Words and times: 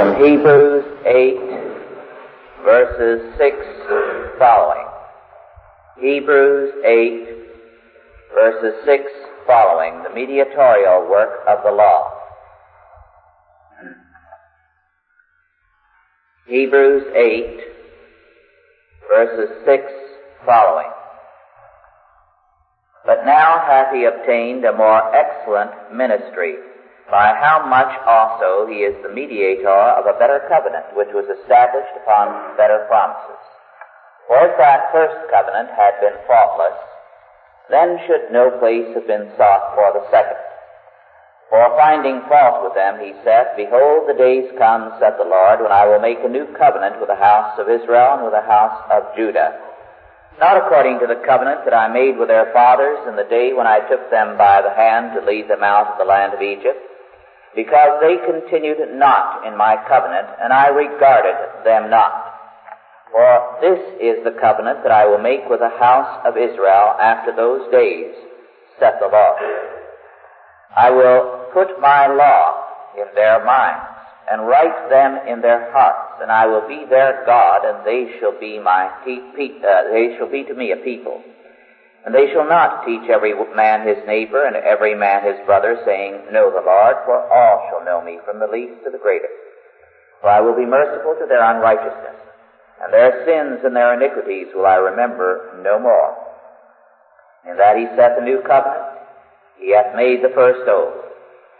from 0.00 0.16
Hebrews 0.16 0.84
8, 1.04 1.36
verses 2.64 3.20
6 3.36 3.56
following. 4.38 4.86
Hebrews 6.00 6.72
8, 6.86 7.28
verses 8.32 8.80
6 8.86 9.04
following, 9.46 10.02
the 10.02 10.08
mediatorial 10.14 11.06
work 11.10 11.40
of 11.46 11.58
the 11.64 11.70
law. 11.70 12.14
Hebrews 16.46 17.04
8, 17.14 17.60
verses 19.06 19.50
6 19.66 19.82
following. 20.46 20.90
But 23.04 23.26
now 23.26 23.62
hath 23.66 23.92
he 23.92 24.04
obtained 24.04 24.64
a 24.64 24.74
more 24.74 25.14
excellent 25.14 25.94
ministry, 25.94 26.54
by 27.10 27.34
how 27.34 27.66
much 27.66 27.90
also 28.06 28.70
he 28.70 28.86
is 28.86 28.94
the 29.02 29.12
mediator 29.12 29.82
of 29.98 30.06
a 30.06 30.18
better 30.18 30.46
covenant, 30.48 30.86
which 30.94 31.10
was 31.10 31.26
established 31.26 31.92
upon 32.02 32.56
better 32.56 32.86
promises. 32.86 33.42
For 34.30 34.38
if 34.46 34.54
that 34.58 34.94
first 34.94 35.18
covenant 35.30 35.74
had 35.74 35.98
been 35.98 36.14
faultless, 36.30 36.78
then 37.68 37.98
should 38.06 38.30
no 38.30 38.54
place 38.62 38.94
have 38.94 39.06
been 39.06 39.26
sought 39.34 39.74
for 39.74 39.90
the 39.90 40.06
second. 40.10 40.38
For 41.50 41.66
finding 41.74 42.22
fault 42.30 42.62
with 42.62 42.78
them, 42.78 43.02
he 43.02 43.10
saith, 43.26 43.58
Behold, 43.58 44.06
the 44.06 44.14
days 44.14 44.46
come, 44.54 44.94
saith 45.02 45.18
the 45.18 45.26
Lord, 45.26 45.58
when 45.58 45.74
I 45.74 45.82
will 45.86 45.98
make 45.98 46.22
a 46.22 46.30
new 46.30 46.46
covenant 46.54 47.02
with 47.02 47.10
the 47.10 47.18
house 47.18 47.58
of 47.58 47.66
Israel 47.66 48.14
and 48.14 48.22
with 48.22 48.38
the 48.38 48.46
house 48.46 48.78
of 48.86 49.10
Judah. 49.18 49.58
Not 50.38 50.56
according 50.56 51.00
to 51.00 51.10
the 51.10 51.18
covenant 51.26 51.66
that 51.66 51.74
I 51.74 51.90
made 51.90 52.16
with 52.16 52.28
their 52.28 52.54
fathers 52.54 53.02
in 53.10 53.16
the 53.16 53.26
day 53.26 53.52
when 53.52 53.66
I 53.66 53.82
took 53.90 54.10
them 54.10 54.38
by 54.38 54.62
the 54.62 54.70
hand 54.70 55.18
to 55.18 55.26
lead 55.26 55.50
them 55.50 55.66
out 55.66 55.90
of 55.90 55.98
the 55.98 56.06
land 56.06 56.34
of 56.34 56.40
Egypt, 56.40 56.78
because 57.54 58.00
they 58.00 58.16
continued 58.24 58.78
not 58.94 59.46
in 59.46 59.56
my 59.56 59.76
covenant, 59.88 60.28
and 60.42 60.52
I 60.52 60.68
regarded 60.68 61.34
them 61.64 61.90
not. 61.90 62.12
For 63.10 63.58
this 63.60 63.80
is 64.00 64.22
the 64.24 64.38
covenant 64.40 64.82
that 64.84 64.92
I 64.92 65.06
will 65.06 65.18
make 65.18 65.48
with 65.50 65.60
the 65.60 65.68
house 65.68 66.20
of 66.24 66.36
Israel 66.36 66.94
after 67.00 67.34
those 67.34 67.62
days, 67.72 68.14
saith 68.78 68.94
the 69.00 69.08
Lord. 69.08 69.38
I 70.76 70.90
will 70.90 71.50
put 71.52 71.80
my 71.80 72.06
law 72.06 72.54
in 72.96 73.06
their 73.14 73.44
minds, 73.44 73.82
and 74.30 74.46
write 74.46 74.88
them 74.88 75.18
in 75.26 75.40
their 75.42 75.68
hearts, 75.72 76.22
and 76.22 76.30
I 76.30 76.46
will 76.46 76.66
be 76.68 76.84
their 76.88 77.24
God, 77.26 77.64
and 77.64 77.84
they 77.84 78.06
shall 78.20 78.38
be 78.38 78.60
my 78.60 78.88
pe- 79.04 79.18
pe- 79.36 79.58
uh, 79.66 79.90
they 79.90 80.14
shall 80.16 80.30
be 80.30 80.44
to 80.44 80.54
me 80.54 80.70
a 80.70 80.76
people. 80.76 81.20
And 82.04 82.14
they 82.14 82.32
shall 82.32 82.48
not 82.48 82.86
teach 82.86 83.10
every 83.10 83.34
man 83.54 83.86
his 83.86 83.98
neighbor 84.06 84.46
and 84.46 84.56
every 84.56 84.94
man 84.94 85.24
his 85.24 85.36
brother, 85.44 85.76
saying, 85.84 86.32
Know 86.32 86.50
the 86.50 86.64
Lord, 86.64 86.96
for 87.04 87.20
all 87.28 87.68
shall 87.68 87.84
know 87.84 88.00
me, 88.00 88.18
from 88.24 88.40
the 88.40 88.46
least 88.46 88.84
to 88.84 88.90
the 88.90 88.98
greatest. 88.98 89.36
For 90.20 90.28
I 90.28 90.40
will 90.40 90.56
be 90.56 90.64
merciful 90.64 91.14
to 91.20 91.26
their 91.26 91.44
unrighteousness, 91.44 92.16
and 92.82 92.92
their 92.92 93.24
sins 93.24 93.60
and 93.64 93.76
their 93.76 93.92
iniquities 93.94 94.48
will 94.54 94.66
I 94.66 94.76
remember 94.76 95.60
no 95.62 95.78
more. 95.78 96.16
In 97.48 97.56
that 97.56 97.76
he 97.76 97.86
set 97.96 98.16
the 98.16 98.24
new 98.24 98.40
covenant, 98.46 98.84
he 99.58 99.72
hath 99.72 99.94
made 99.94 100.22
the 100.22 100.32
first 100.34 100.68
old. 100.68 100.92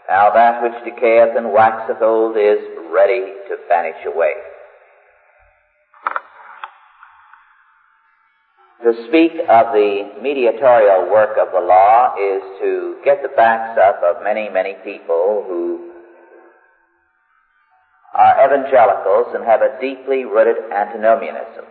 Now 0.09 0.31
that 0.31 0.61
which 0.61 0.83
decayeth 0.83 1.37
and 1.37 1.53
waxeth 1.53 2.01
old 2.01 2.35
is 2.37 2.59
ready 2.91 3.33
to 3.47 3.57
vanish 3.69 4.05
away. 4.05 4.33
To 8.91 9.07
speak 9.07 9.31
of 9.47 9.71
the 9.71 10.19
mediatorial 10.21 11.09
work 11.09 11.37
of 11.39 11.53
the 11.53 11.65
law 11.65 12.13
is 12.19 12.41
to 12.59 12.97
get 13.05 13.21
the 13.21 13.29
backs 13.29 13.79
up 13.79 14.03
of 14.03 14.21
many, 14.21 14.49
many 14.49 14.73
people 14.83 15.45
who 15.47 15.91
are 18.13 18.35
evangelicals 18.43 19.33
and 19.33 19.45
have 19.45 19.61
a 19.61 19.79
deeply 19.79 20.25
rooted 20.25 20.57
antinomianism. 20.73 21.63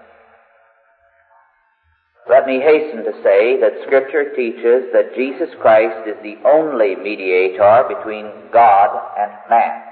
Let 2.27 2.47
me 2.47 2.59
hasten 2.59 3.05
to 3.05 3.13
say 3.23 3.61
that 3.61 3.85
Scripture 3.85 4.35
teaches 4.35 4.89
that 4.95 5.15
Jesus 5.15 5.51
Christ 5.61 6.09
is 6.09 6.17
the 6.23 6.39
only 6.49 6.97
mediator 6.97 7.85
between 7.87 8.33
God 8.51 8.97
and 9.19 9.31
man. 9.51 9.83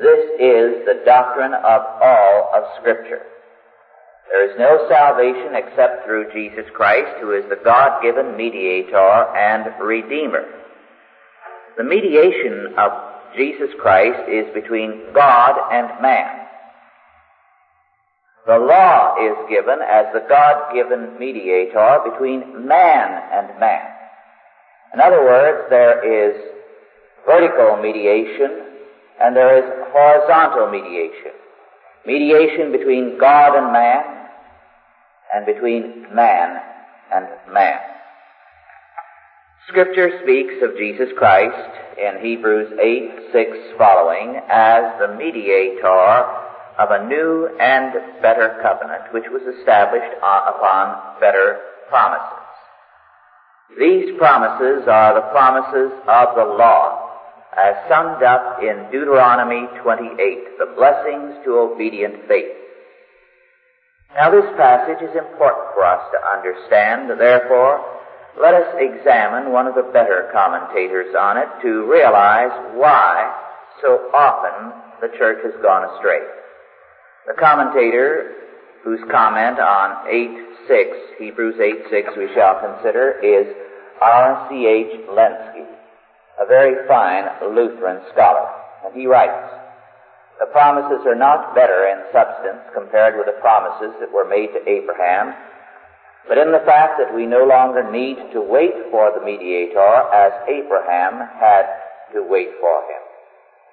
This 0.00 0.24
is 0.40 0.86
the 0.86 1.02
doctrine 1.04 1.52
of 1.52 1.82
all 2.00 2.50
of 2.54 2.64
Scripture. 2.80 3.35
There 4.30 4.50
is 4.50 4.58
no 4.58 4.86
salvation 4.88 5.54
except 5.54 6.04
through 6.04 6.32
Jesus 6.32 6.66
Christ, 6.74 7.20
who 7.20 7.32
is 7.32 7.44
the 7.48 7.60
God-given 7.62 8.36
mediator 8.36 9.36
and 9.36 9.72
redeemer. 9.80 10.44
The 11.76 11.84
mediation 11.84 12.74
of 12.76 12.90
Jesus 13.36 13.70
Christ 13.78 14.28
is 14.28 14.52
between 14.52 15.12
God 15.14 15.54
and 15.70 16.02
man. 16.02 16.46
The 18.46 18.58
law 18.58 19.16
is 19.20 19.36
given 19.48 19.78
as 19.82 20.06
the 20.12 20.24
God-given 20.28 21.18
mediator 21.18 22.00
between 22.10 22.66
man 22.66 23.22
and 23.32 23.60
man. 23.60 23.86
In 24.94 25.00
other 25.00 25.22
words, 25.22 25.68
there 25.68 25.98
is 26.02 26.36
vertical 27.26 27.76
mediation 27.82 28.62
and 29.20 29.34
there 29.36 29.58
is 29.58 29.86
horizontal 29.92 30.70
mediation. 30.70 31.32
Mediation 32.06 32.70
between 32.72 33.18
God 33.18 33.56
and 33.58 33.72
man 33.72 34.15
and 35.34 35.46
between 35.46 36.06
man 36.14 36.56
and 37.14 37.26
man. 37.52 37.78
Scripture 39.68 40.10
speaks 40.22 40.54
of 40.62 40.76
Jesus 40.76 41.08
Christ 41.18 41.72
in 41.98 42.22
Hebrews 42.22 42.78
8, 42.80 43.32
6 43.32 43.50
following 43.76 44.40
as 44.48 44.84
the 45.00 45.16
mediator 45.18 46.24
of 46.78 46.90
a 46.90 47.08
new 47.08 47.48
and 47.58 48.22
better 48.22 48.60
covenant 48.62 49.12
which 49.12 49.24
was 49.30 49.42
established 49.58 50.14
upon 50.22 51.20
better 51.20 51.58
promises. 51.88 52.46
These 53.78 54.16
promises 54.18 54.86
are 54.86 55.14
the 55.14 55.28
promises 55.32 55.92
of 56.06 56.36
the 56.36 56.44
law 56.44 57.06
as 57.56 57.74
summed 57.88 58.22
up 58.22 58.62
in 58.62 58.86
Deuteronomy 58.92 59.66
28, 59.82 60.58
the 60.58 60.74
blessings 60.76 61.42
to 61.44 61.58
obedient 61.58 62.28
faith. 62.28 62.65
Now 64.16 64.30
this 64.30 64.48
passage 64.56 65.04
is 65.04 65.14
important 65.14 65.76
for 65.76 65.84
us 65.84 66.00
to 66.12 66.18
understand, 66.24 67.10
therefore 67.20 67.84
let 68.40 68.54
us 68.54 68.74
examine 68.80 69.52
one 69.52 69.66
of 69.66 69.74
the 69.74 69.90
better 69.92 70.28
commentators 70.32 71.14
on 71.14 71.36
it 71.36 71.48
to 71.62 71.84
realize 71.84 72.52
why 72.72 73.28
so 73.82 74.08
often 74.12 74.72
the 75.00 75.14
church 75.18 75.44
has 75.44 75.52
gone 75.62 75.84
astray. 75.96 76.20
The 77.26 77.34
commentator 77.38 78.32
whose 78.84 79.00
comment 79.10 79.58
on 79.58 80.06
8.6, 80.08 81.18
Hebrews 81.18 81.56
8.6 81.56 82.16
we 82.16 82.32
shall 82.34 82.60
consider, 82.60 83.20
is 83.20 83.52
R.C.H. 84.00 85.08
Lenski, 85.10 85.66
a 86.40 86.46
very 86.46 86.86
fine 86.88 87.24
Lutheran 87.54 88.00
scholar. 88.12 88.48
And 88.84 88.94
he 88.94 89.06
writes, 89.06 89.65
the 90.38 90.52
promises 90.52 91.00
are 91.06 91.16
not 91.16 91.54
better 91.54 91.88
in 91.88 92.12
substance 92.12 92.60
compared 92.74 93.16
with 93.16 93.24
the 93.26 93.40
promises 93.40 93.96
that 94.00 94.12
were 94.12 94.28
made 94.28 94.52
to 94.52 94.60
Abraham, 94.68 95.32
but 96.28 96.36
in 96.36 96.52
the 96.52 96.64
fact 96.66 96.98
that 96.98 97.14
we 97.14 97.24
no 97.24 97.44
longer 97.44 97.88
need 97.90 98.18
to 98.32 98.40
wait 98.42 98.74
for 98.90 99.12
the 99.16 99.24
mediator 99.24 99.94
as 100.12 100.32
Abraham 100.48 101.24
had 101.40 101.64
to 102.12 102.20
wait 102.20 102.52
for 102.60 102.76
him. 102.84 103.02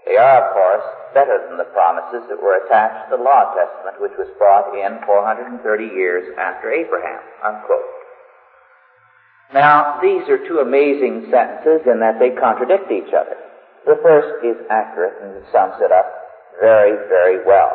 They 0.05 0.15
are, 0.15 0.39
of 0.43 0.53
course, 0.53 0.87
better 1.13 1.47
than 1.47 1.57
the 1.57 1.71
promises 1.71 2.27
that 2.29 2.39
were 2.39 2.63
attached 2.63 3.09
to 3.09 3.17
the 3.17 3.23
Law 3.23 3.55
Testament, 3.55 3.99
which 3.99 4.15
was 4.19 4.27
brought 4.37 4.75
in 4.75 4.99
430 5.05 5.63
years 5.95 6.27
after 6.37 6.71
Abraham. 6.71 7.23
Unquote. 7.43 7.87
Now, 9.53 9.99
these 10.01 10.27
are 10.27 10.47
two 10.47 10.59
amazing 10.59 11.27
sentences 11.31 11.87
in 11.87 11.99
that 11.99 12.19
they 12.19 12.35
contradict 12.35 12.91
each 12.91 13.13
other. 13.15 13.37
The 13.85 13.99
first 14.03 14.43
is 14.43 14.59
accurate 14.69 15.23
and 15.23 15.43
sums 15.51 15.79
it 15.79 15.91
up 15.91 16.22
very, 16.59 16.97
very 17.09 17.45
well. 17.45 17.71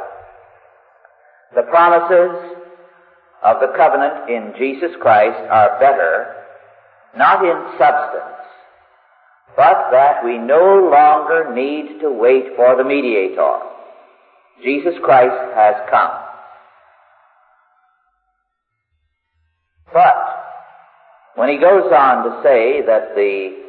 The 1.54 1.62
promises 1.62 2.58
of 3.42 3.60
the 3.60 3.72
covenant 3.76 4.28
in 4.28 4.52
Jesus 4.58 4.90
Christ 5.00 5.38
are 5.50 5.78
better, 5.80 6.34
not 7.16 7.44
in 7.44 7.78
substance, 7.78 8.38
but 9.56 9.90
that 9.90 10.24
we 10.24 10.38
no 10.38 10.90
longer 10.90 11.52
need 11.54 12.00
to 12.00 12.10
wait 12.10 12.56
for 12.56 12.76
the 12.76 12.84
mediator. 12.84 13.58
Jesus 14.62 14.94
Christ 15.02 15.54
has 15.54 15.74
come. 15.90 16.10
But 19.92 20.14
when 21.36 21.48
he 21.48 21.56
goes 21.56 21.90
on 21.92 22.24
to 22.24 22.42
say 22.42 22.82
that 22.86 23.14
the 23.14 23.68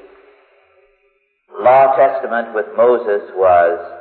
Law 1.60 1.96
Testament 1.96 2.54
with 2.54 2.66
Moses 2.76 3.30
was 3.36 3.99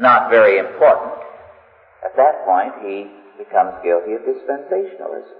not 0.00 0.30
very 0.30 0.58
important, 0.58 1.12
at 2.04 2.16
that 2.16 2.44
point 2.44 2.72
he 2.82 3.10
becomes 3.38 3.74
guilty 3.82 4.14
of 4.14 4.22
dispensationalism. 4.22 5.38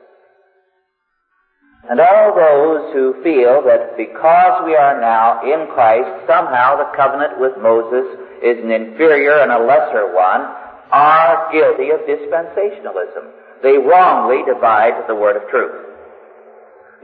And 1.91 2.01
all 2.01 2.35
those 2.35 2.93
who 2.93 3.23
feel 3.23 3.63
that 3.63 3.97
because 3.97 4.63
we 4.67 4.75
are 4.75 5.01
now 5.01 5.41
in 5.43 5.71
Christ, 5.73 6.27
somehow 6.27 6.77
the 6.77 6.91
covenant 6.97 7.39
with 7.41 7.57
Moses 7.63 8.05
is 8.43 8.59
an 8.63 8.71
inferior 8.71 9.39
and 9.41 9.53
a 9.53 9.63
lesser 9.63 10.13
one, 10.13 10.43
are 10.91 11.53
guilty 11.53 11.91
of 11.91 12.01
dispensationalism. 12.03 13.31
They 13.63 13.79
wrongly 13.79 14.43
divide 14.47 15.07
the 15.07 15.15
word 15.15 15.37
of 15.37 15.49
truth. 15.51 15.87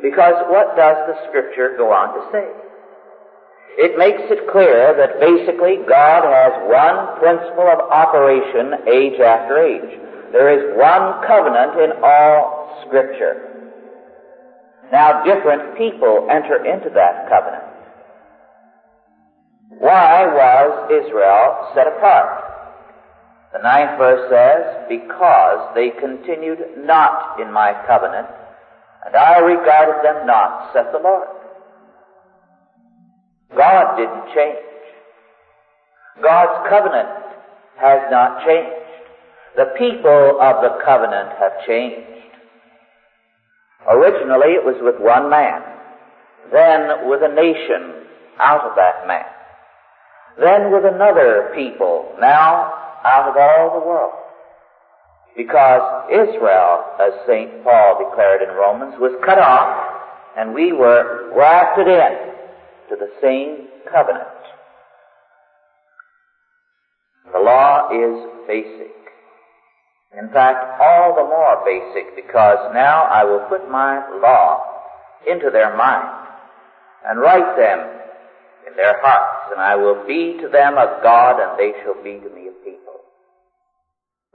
Because 0.02 0.34
what 0.48 0.76
does 0.76 0.96
the 1.06 1.16
scripture 1.28 1.74
go 1.76 1.92
on 1.92 2.14
to 2.14 2.22
say? 2.32 2.63
It 3.76 3.98
makes 3.98 4.22
it 4.30 4.50
clear 4.50 4.94
that 4.94 5.18
basically 5.18 5.82
God 5.88 6.22
has 6.22 6.52
one 6.70 7.18
principle 7.18 7.66
of 7.66 7.90
operation 7.90 8.86
age 8.86 9.18
after 9.18 9.58
age. 9.58 9.98
There 10.30 10.50
is 10.54 10.78
one 10.78 11.26
covenant 11.26 11.78
in 11.80 11.90
all 12.02 12.82
scripture. 12.86 13.54
Now 14.92 15.24
different 15.24 15.76
people 15.76 16.28
enter 16.30 16.64
into 16.64 16.90
that 16.94 17.28
covenant. 17.28 17.64
Why 19.78 20.26
was 20.26 20.90
Israel 20.90 21.72
set 21.74 21.88
apart? 21.88 22.44
The 23.52 23.62
ninth 23.62 23.98
verse 23.98 24.30
says, 24.30 24.86
Because 24.88 25.74
they 25.74 25.90
continued 25.98 26.58
not 26.78 27.40
in 27.40 27.52
my 27.52 27.74
covenant, 27.86 28.28
and 29.06 29.14
I 29.14 29.38
regarded 29.38 30.04
them 30.04 30.26
not, 30.26 30.72
saith 30.72 30.90
the 30.92 30.98
Lord. 30.98 31.28
God 33.56 33.96
didn't 33.96 34.34
change. 34.34 34.58
God's 36.22 36.68
covenant 36.68 37.08
has 37.80 38.00
not 38.10 38.44
changed. 38.46 38.84
The 39.56 39.74
people 39.78 40.38
of 40.40 40.62
the 40.62 40.78
covenant 40.84 41.30
have 41.38 41.52
changed. 41.66 42.14
Originally 43.88 44.54
it 44.58 44.64
was 44.64 44.76
with 44.80 44.96
one 44.98 45.28
man, 45.28 45.62
then 46.52 47.08
with 47.08 47.22
a 47.22 47.34
nation 47.34 48.06
out 48.40 48.62
of 48.62 48.76
that 48.76 49.06
man, 49.06 49.26
then 50.40 50.72
with 50.72 50.84
another 50.84 51.52
people, 51.54 52.14
now 52.20 52.72
out 53.04 53.28
of 53.28 53.36
all 53.36 53.80
the 53.80 53.86
world. 53.86 54.12
Because 55.36 56.10
Israel, 56.10 56.84
as 57.00 57.12
St. 57.26 57.62
Paul 57.62 58.08
declared 58.08 58.42
in 58.42 58.54
Romans, 58.54 58.94
was 58.98 59.12
cut 59.24 59.38
off 59.38 60.00
and 60.36 60.54
we 60.54 60.72
were 60.72 61.30
grafted 61.34 61.86
in 61.86 62.33
to 62.88 62.96
the 62.96 63.10
same 63.20 63.68
covenant. 63.90 64.28
The 67.32 67.38
law 67.38 67.88
is 67.90 68.46
basic. 68.46 68.94
In 70.18 70.28
fact, 70.30 70.80
all 70.80 71.14
the 71.16 71.24
more 71.24 71.64
basic 71.64 72.14
because 72.14 72.58
now 72.72 73.04
I 73.04 73.24
will 73.24 73.46
put 73.48 73.68
my 73.70 73.98
law 74.20 74.62
into 75.26 75.50
their 75.50 75.76
mind 75.76 76.28
and 77.06 77.18
write 77.18 77.56
them 77.56 77.80
in 78.68 78.76
their 78.76 79.00
hearts, 79.00 79.52
and 79.52 79.60
I 79.60 79.76
will 79.76 80.06
be 80.06 80.38
to 80.40 80.48
them 80.48 80.78
a 80.78 81.00
God, 81.02 81.40
and 81.40 81.58
they 81.58 81.72
shall 81.82 82.00
be 82.02 82.20
to 82.20 82.30
me 82.34 82.48
a 82.48 82.64
people. 82.64 83.00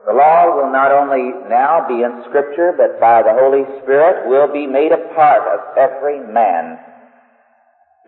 The 0.06 0.13
law 0.13 0.56
will 0.56 0.72
not 0.72 0.92
only 0.92 1.34
now 1.50 1.86
be 1.88 2.04
in 2.04 2.24
Scripture, 2.30 2.74
but 2.78 3.00
by 3.00 3.22
the 3.24 3.34
Holy 3.34 3.63
Spirit 3.81 4.28
will 4.28 4.51
be 4.51 4.68
made 4.68 4.92
a 4.92 5.13
part 5.16 5.44
of 5.48 5.78
every 5.78 6.19
man 6.19 6.80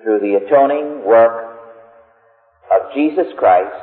through 0.03 0.19
the 0.19 0.45
atoning 0.45 1.05
work 1.05 1.57
of 2.71 2.93
Jesus 2.93 3.27
Christ, 3.37 3.75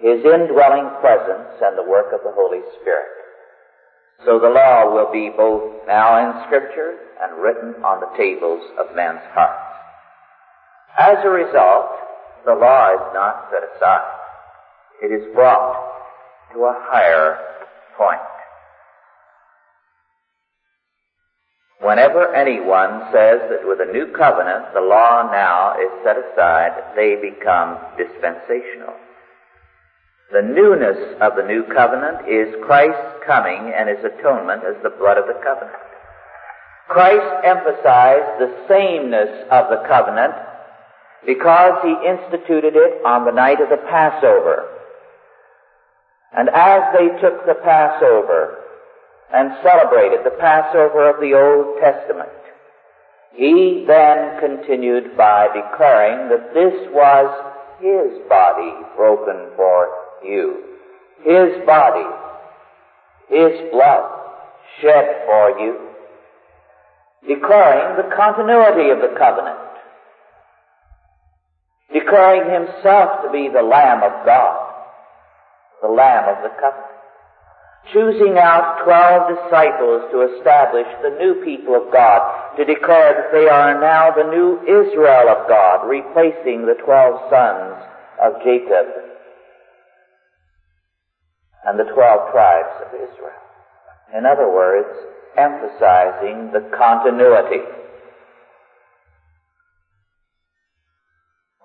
His 0.00 0.24
indwelling 0.24 0.90
presence, 1.00 1.60
and 1.62 1.76
the 1.76 1.88
work 1.88 2.12
of 2.12 2.20
the 2.24 2.32
Holy 2.34 2.60
Spirit. 2.80 3.08
So 4.24 4.38
the 4.38 4.48
law 4.48 4.92
will 4.94 5.10
be 5.12 5.30
both 5.36 5.86
now 5.86 6.18
in 6.18 6.46
Scripture 6.46 6.96
and 7.20 7.42
written 7.42 7.82
on 7.84 8.00
the 8.00 8.16
tables 8.16 8.62
of 8.78 8.94
men's 8.94 9.24
hearts. 9.34 9.72
As 10.98 11.18
a 11.24 11.28
result, 11.28 11.90
the 12.44 12.54
law 12.54 12.92
is 12.94 13.14
not 13.14 13.48
set 13.50 13.62
aside. 13.76 14.18
It 15.02 15.10
is 15.10 15.34
brought 15.34 15.74
to 16.52 16.58
a 16.64 16.74
higher 16.90 17.38
point. 17.96 18.20
Whenever 21.82 22.32
anyone 22.32 23.10
says 23.10 23.42
that 23.50 23.66
with 23.66 23.80
a 23.80 23.92
new 23.92 24.06
covenant 24.14 24.72
the 24.72 24.80
law 24.80 25.28
now 25.32 25.74
is 25.74 25.90
set 26.04 26.16
aside, 26.16 26.94
they 26.94 27.16
become 27.18 27.76
dispensational. 27.98 28.94
The 30.30 30.42
newness 30.42 31.18
of 31.20 31.34
the 31.34 31.42
new 31.42 31.64
covenant 31.74 32.28
is 32.28 32.54
Christ's 32.62 33.26
coming 33.26 33.74
and 33.74 33.88
his 33.88 33.98
atonement 33.98 34.62
as 34.62 34.80
the 34.82 34.94
blood 34.94 35.18
of 35.18 35.26
the 35.26 35.36
covenant. 35.42 35.76
Christ 36.88 37.44
emphasized 37.44 38.38
the 38.38 38.54
sameness 38.68 39.44
of 39.50 39.68
the 39.68 39.82
covenant 39.88 40.34
because 41.26 41.82
he 41.82 41.98
instituted 42.06 42.76
it 42.76 43.04
on 43.04 43.26
the 43.26 43.32
night 43.32 43.60
of 43.60 43.70
the 43.70 43.82
Passover. 43.90 44.70
And 46.32 46.48
as 46.48 46.82
they 46.94 47.08
took 47.20 47.44
the 47.44 47.58
Passover, 47.62 48.61
and 49.32 49.56
celebrated 49.62 50.20
the 50.24 50.36
Passover 50.38 51.08
of 51.08 51.20
the 51.20 51.32
Old 51.32 51.80
Testament. 51.80 52.28
He 53.34 53.84
then 53.86 54.38
continued 54.40 55.16
by 55.16 55.48
declaring 55.48 56.28
that 56.28 56.52
this 56.52 56.74
was 56.92 57.28
His 57.80 58.28
body 58.28 58.72
broken 58.94 59.56
for 59.56 59.88
you. 60.22 60.62
His 61.24 61.64
body, 61.64 62.04
His 63.28 63.72
blood 63.72 64.20
shed 64.80 65.22
for 65.24 65.58
you. 65.58 65.88
Declaring 67.26 67.96
the 67.96 68.14
continuity 68.14 68.90
of 68.90 68.98
the 68.98 69.16
covenant. 69.16 69.58
Declaring 71.92 72.50
Himself 72.52 73.22
to 73.24 73.30
be 73.32 73.48
the 73.48 73.62
Lamb 73.62 74.02
of 74.02 74.26
God. 74.26 74.74
The 75.80 75.88
Lamb 75.88 76.36
of 76.36 76.42
the 76.42 76.50
covenant 76.60 77.01
choosing 77.92 78.38
out 78.38 78.84
twelve 78.84 79.28
disciples 79.28 80.06
to 80.12 80.22
establish 80.36 80.86
the 81.02 81.16
new 81.18 81.42
people 81.44 81.74
of 81.74 81.92
God, 81.92 82.56
to 82.56 82.64
declare 82.64 83.14
that 83.14 83.32
they 83.32 83.48
are 83.48 83.80
now 83.80 84.12
the 84.14 84.30
new 84.30 84.62
Israel 84.62 85.28
of 85.28 85.48
God, 85.48 85.88
replacing 85.88 86.66
the 86.66 86.78
twelve 86.84 87.28
sons 87.28 87.82
of 88.22 88.42
Jacob 88.44 88.86
and 91.64 91.78
the 91.78 91.90
twelve 91.92 92.30
tribes 92.32 92.86
of 92.86 92.94
Israel. 92.94 93.42
In 94.16 94.26
other 94.26 94.48
words, 94.48 94.88
emphasizing 95.36 96.52
the 96.52 96.70
continuity. 96.76 97.64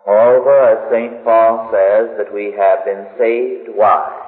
Moreover, 0.06 0.70
as 0.70 0.92
St. 0.92 1.24
Paul 1.26 1.70
says, 1.72 2.18
that 2.18 2.34
we 2.34 2.54
have 2.58 2.86
been 2.86 3.06
saved, 3.18 3.76
why? 3.76 4.27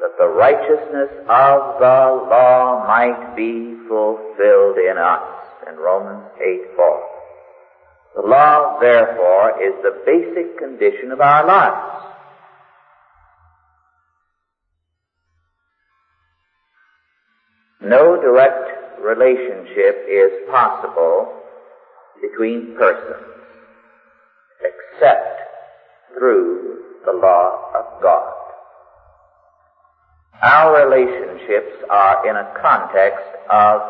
That 0.00 0.16
the 0.16 0.26
righteousness 0.26 1.10
of 1.28 1.78
the 1.78 2.26
law 2.30 2.86
might 2.88 3.36
be 3.36 3.76
fulfilled 3.86 4.78
in 4.78 4.96
us 4.96 5.22
in 5.68 5.76
Romans 5.76 6.24
8 6.40 6.74
4. 6.74 7.10
The 8.16 8.22
law, 8.22 8.78
therefore, 8.80 9.62
is 9.62 9.74
the 9.82 10.02
basic 10.06 10.58
condition 10.58 11.12
of 11.12 11.20
our 11.20 11.46
lives. 11.46 12.06
No 17.82 18.20
direct 18.20 19.00
relationship 19.00 20.06
is 20.08 20.48
possible 20.50 21.32
between 22.22 22.74
persons 22.76 23.26
except 24.60 25.40
through 26.14 26.78
the 27.04 27.12
law 27.12 27.70
of 27.74 28.02
God. 28.02 28.39
Our 30.42 30.86
relationships 30.86 31.84
are 31.90 32.26
in 32.28 32.34
a 32.34 32.54
context 32.62 33.26
of 33.50 33.80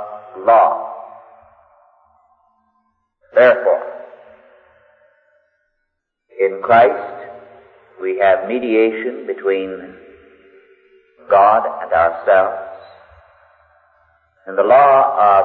law. 0.45 0.97
Therefore, 3.33 3.83
in 6.40 6.61
Christ, 6.62 7.28
we 8.00 8.19
have 8.19 8.49
mediation 8.49 9.26
between 9.26 9.95
God 11.28 11.62
and 11.83 11.92
ourselves. 11.92 12.76
In 14.49 14.57
the 14.57 14.64
law 14.64 15.38
of 15.38 15.45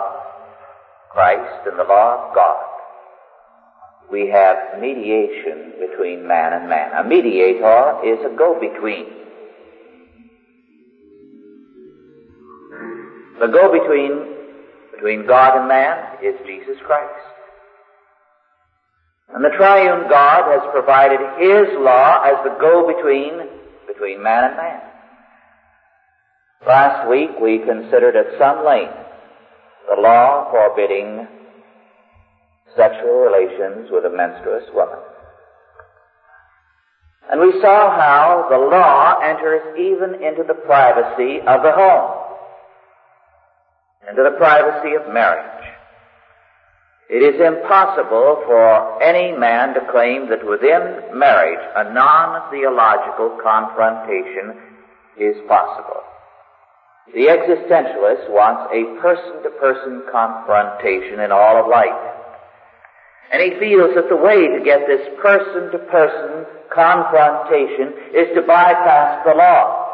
Christ 1.12 1.68
and 1.68 1.78
the 1.78 1.84
law 1.84 2.30
of 2.30 2.34
God, 2.34 2.66
we 4.12 4.30
have 4.30 4.80
mediation 4.80 5.74
between 5.80 6.28
man 6.28 6.54
and 6.54 6.68
man. 6.68 6.94
A 6.94 7.08
mediator 7.08 8.00
is 8.04 8.26
a 8.26 8.36
go-between. 8.36 9.06
The 13.46 13.52
go-between 13.52 14.26
between 14.96 15.28
God 15.28 15.60
and 15.60 15.68
man 15.68 16.18
is 16.24 16.34
Jesus 16.48 16.82
Christ. 16.84 17.14
And 19.36 19.46
the 19.46 19.56
triune 19.56 20.10
God 20.10 20.50
has 20.50 20.62
provided 20.74 21.20
His 21.38 21.78
law 21.78 22.24
as 22.24 22.44
the 22.44 22.58
go-between 22.60 23.48
between 23.86 24.24
man 24.24 24.46
and 24.46 24.58
man. 24.58 24.82
Last 26.66 27.08
week 27.08 27.38
we 27.40 27.60
considered 27.60 28.16
at 28.16 28.34
some 28.40 28.66
length 28.66 28.98
the 29.94 30.02
law 30.02 30.50
forbidding 30.50 31.28
sexual 32.76 33.30
relations 33.30 33.92
with 33.92 34.06
a 34.06 34.10
menstruous 34.10 34.66
woman. 34.74 34.98
And 37.30 37.42
we 37.42 37.62
saw 37.62 37.92
how 37.94 38.48
the 38.50 38.58
law 38.58 39.20
enters 39.22 39.78
even 39.78 40.16
into 40.24 40.42
the 40.42 40.56
privacy 40.66 41.42
of 41.46 41.62
the 41.62 41.74
home, 41.74 42.25
into 44.10 44.24
the 44.24 44.38
privacy 44.38 44.96
of 44.96 45.14
marriage. 45.14 45.66
It 47.10 47.22
is 47.22 47.40
impossible 47.40 48.42
for 48.46 49.04
any 49.04 49.38
man 49.38 49.76
to 49.76 49.92
claim 49.92 50.30
that 50.30 50.46
within 50.46 51.18
marriage 51.18 51.62
a 51.76 51.94
non-theological 51.94 53.38
confrontation 53.44 54.58
is 55.18 55.36
possible. 55.48 56.02
The 57.14 57.30
existentialist 57.30 58.30
wants 58.34 58.74
a 58.74 59.00
person-to-person 59.02 60.10
confrontation 60.12 61.20
in 61.20 61.32
all 61.32 61.62
of 61.62 61.70
life. 61.70 61.94
And 63.32 63.42
he 63.42 63.60
feels 63.60 63.94
that 63.94 64.10
the 64.10 64.18
way 64.18 64.48
to 64.48 64.66
get 64.66 64.88
this 64.88 65.06
person-to-person 65.22 66.46
confrontation 66.74 67.94
is 68.14 68.34
to 68.34 68.42
bypass 68.42 69.24
the 69.26 69.36
law. 69.36 69.85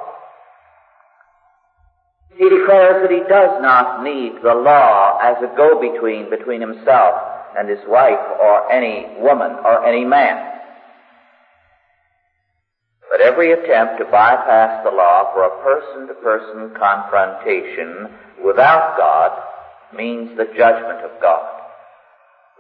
He 2.38 2.50
declares 2.50 3.02
that 3.04 3.12
he 3.12 3.28
does 3.28 3.62
not 3.62 4.04
need 4.04 4.42
the 4.42 4.56
law 4.56 5.20
as 5.22 5.38
a 5.44 5.56
go-between 5.56 6.30
between 6.30 6.62
himself 6.62 7.16
and 7.58 7.70
his 7.70 7.80
wife 7.88 8.20
or 8.40 8.72
any 8.72 9.20
woman 9.20 9.52
or 9.64 9.86
any 9.86 10.06
man. 10.06 10.60
But 13.12 13.20
every 13.20 13.52
attempt 13.52 14.00
to 14.00 14.06
bypass 14.06 14.86
the 14.86 14.92
law 14.92 15.34
for 15.34 15.44
a 15.44 15.64
person-to-person 15.64 16.74
confrontation 16.80 18.08
without 18.44 18.96
God 18.98 19.32
means 19.94 20.30
the 20.38 20.46
judgment 20.56 21.04
of 21.04 21.12
God. 21.22 21.60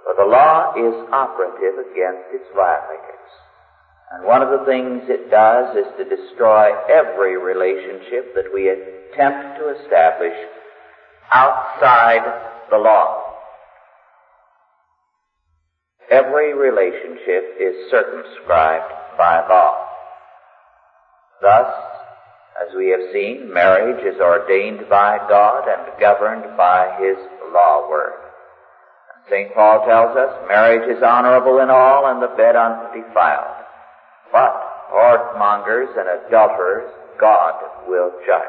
For 0.03 0.15
the 0.17 0.29
law 0.29 0.73
is 0.75 1.07
operative 1.13 1.79
against 1.79 2.27
its 2.33 2.45
violators. 2.53 3.20
And 4.11 4.25
one 4.25 4.41
of 4.41 4.49
the 4.49 4.65
things 4.65 5.03
it 5.07 5.31
does 5.31 5.75
is 5.77 5.87
to 5.97 6.03
destroy 6.03 6.71
every 6.89 7.37
relationship 7.37 8.35
that 8.35 8.51
we 8.53 8.67
attempt 8.67 9.57
to 9.59 9.75
establish 9.81 10.35
outside 11.31 12.21
the 12.69 12.77
law. 12.77 13.23
Every 16.11 16.53
relationship 16.53 17.55
is 17.57 17.89
circumscribed 17.89 18.91
by 19.17 19.47
law. 19.47 19.87
Thus, 21.41 21.73
as 22.61 22.75
we 22.75 22.89
have 22.89 23.13
seen, 23.13 23.51
marriage 23.53 24.03
is 24.03 24.19
ordained 24.19 24.89
by 24.89 25.19
God 25.29 25.69
and 25.69 25.99
governed 26.01 26.57
by 26.57 26.97
His 26.99 27.15
law 27.53 27.89
word. 27.89 28.13
St. 29.29 29.53
Paul 29.53 29.85
tells 29.87 30.17
us 30.17 30.47
marriage 30.49 30.97
is 30.97 31.01
honorable 31.01 31.59
in 31.59 31.69
all 31.69 32.07
and 32.07 32.21
the 32.21 32.35
bed 32.35 32.57
undefiled. 32.57 33.60
Whoremongers 34.91 35.97
and 35.97 36.25
adulterers 36.27 36.91
God 37.19 37.53
will 37.87 38.11
judge. 38.25 38.41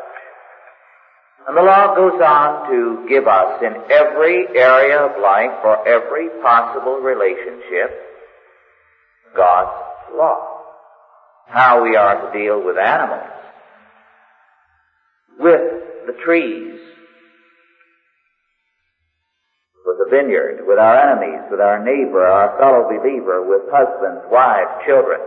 And 1.47 1.57
the 1.57 1.63
law 1.63 1.95
goes 1.95 2.21
on 2.21 2.71
to 2.71 3.09
give 3.09 3.27
us 3.27 3.63
in 3.63 3.75
every 3.91 4.47
area 4.57 4.99
of 4.99 5.21
life 5.21 5.51
for 5.61 5.87
every 5.87 6.29
possible 6.43 6.99
relationship 6.99 7.91
God's 9.35 9.71
law 10.15 10.53
how 11.53 11.83
we 11.83 11.97
are 11.97 12.33
to 12.33 12.39
deal 12.39 12.65
with 12.65 12.79
animals, 12.79 13.29
with 15.39 16.07
the 16.07 16.17
trees, 16.25 16.81
with 19.85 19.99
the 19.99 20.09
vineyard, 20.11 20.65
with 20.67 20.79
our 20.79 20.97
enemies, 20.97 21.45
with 21.51 21.61
our 21.61 21.79
neighbor, 21.85 22.25
our 22.25 22.59
fellow 22.59 22.89
believer, 22.89 23.47
with 23.47 23.63
husbands, 23.71 24.25
wives, 24.31 24.71
children. 24.87 25.21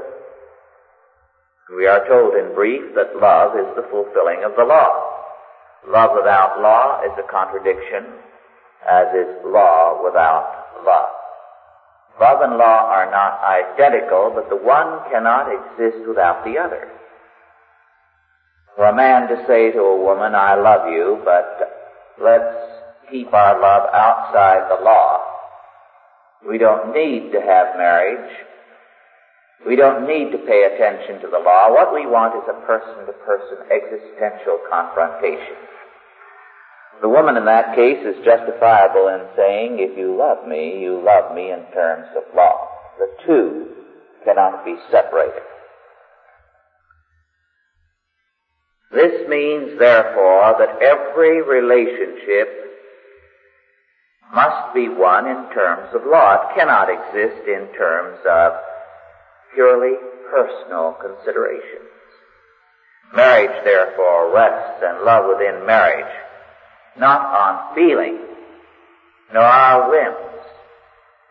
We 1.74 1.88
are 1.88 2.07
told 2.07 2.36
in 2.36 2.53
brief 2.53 2.93
that 2.93 3.17
love 3.17 3.57
is 3.57 3.65
the 3.75 3.88
fulfilling 3.89 4.43
of 4.43 4.55
the 4.55 4.63
law. 4.63 5.15
Love 5.88 6.12
without 6.15 6.62
law 6.62 7.01
is 7.01 7.12
a 7.17 7.31
contradiction, 7.31 8.05
as 8.89 9.07
is 9.15 9.34
law 9.45 10.03
without 10.03 10.86
love. 10.86 11.10
Love 12.19 12.41
and 12.41 12.57
law 12.57 12.86
are 12.89 13.10
not 13.10 13.41
identical, 13.43 14.31
but 14.34 14.50
the 14.50 14.55
one 14.55 15.10
cannot 15.12 15.50
exist 15.51 16.07
without 16.07 16.45
the 16.45 16.57
other. 16.57 16.88
For 18.75 18.86
a 18.86 18.95
man 18.95 19.27
to 19.29 19.43
say 19.48 19.72
to 19.72 19.79
a 19.79 20.01
woman, 20.01 20.36
I 20.36 20.55
love 20.55 20.91
you, 20.91 21.22
but 21.25 22.13
let's 22.22 22.55
keep 23.10 23.34
our 23.34 23.60
love 23.60 23.89
outside 23.93 24.69
the 24.69 24.84
law. 24.84 25.22
We 26.48 26.57
don't 26.57 26.93
need 26.93 27.31
to 27.31 27.41
have 27.41 27.75
marriage. 27.77 28.31
We 29.63 29.75
don't 29.75 30.07
need 30.07 30.31
to 30.31 30.45
pay 30.45 30.67
attention 30.67 31.21
to 31.21 31.27
the 31.31 31.39
law. 31.39 31.71
What 31.71 31.93
we 31.93 32.05
want 32.05 32.35
is 32.35 32.43
a 32.50 32.65
person-to-person 32.67 33.71
existential 33.71 34.59
confrontation. 34.69 35.55
The 37.01 37.09
woman 37.09 37.38
in 37.38 37.45
that 37.45 37.75
case 37.75 38.05
is 38.05 38.24
justifiable 38.24 39.07
in 39.09 39.27
saying, 39.35 39.79
if 39.79 39.97
you 39.97 40.15
love 40.15 40.47
me, 40.47 40.79
you 40.79 41.01
love 41.03 41.35
me 41.35 41.51
in 41.51 41.65
terms 41.74 42.07
of 42.15 42.24
law. 42.35 42.67
The 43.00 43.09
two 43.25 43.67
cannot 44.24 44.65
be 44.65 44.75
separated. 44.91 45.43
This 48.91 49.27
means, 49.27 49.77
therefore, 49.77 50.55
that 50.59 50.81
every 50.81 51.41
relationship 51.41 52.47
must 54.33 54.74
be 54.74 54.88
one 54.88 55.27
in 55.27 55.50
terms 55.53 55.93
of 55.93 56.05
law. 56.05 56.33
It 56.33 56.55
cannot 56.55 56.89
exist 56.89 57.47
in 57.47 57.67
terms 57.77 58.19
of 58.25 58.53
purely 59.55 59.95
personal 60.29 60.97
considerations. 61.01 61.89
Marriage, 63.15 63.63
therefore, 63.63 64.33
rests 64.33 64.83
and 64.83 65.03
love 65.05 65.25
within 65.27 65.65
marriage 65.65 66.13
not 66.97 67.21
on 67.21 67.75
feeling, 67.75 68.19
nor 69.33 69.43
our 69.43 69.89
whims. 69.89 70.41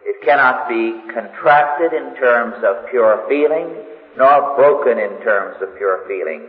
It 0.04 0.24
cannot 0.24 0.68
be 0.68 1.00
contracted 1.12 1.92
in 1.92 2.14
terms 2.16 2.56
of 2.64 2.90
pure 2.90 3.24
feeling, 3.28 3.84
nor 4.16 4.56
broken 4.56 4.98
in 4.98 5.22
terms 5.22 5.56
of 5.62 5.76
pure 5.76 6.04
feeling. 6.06 6.48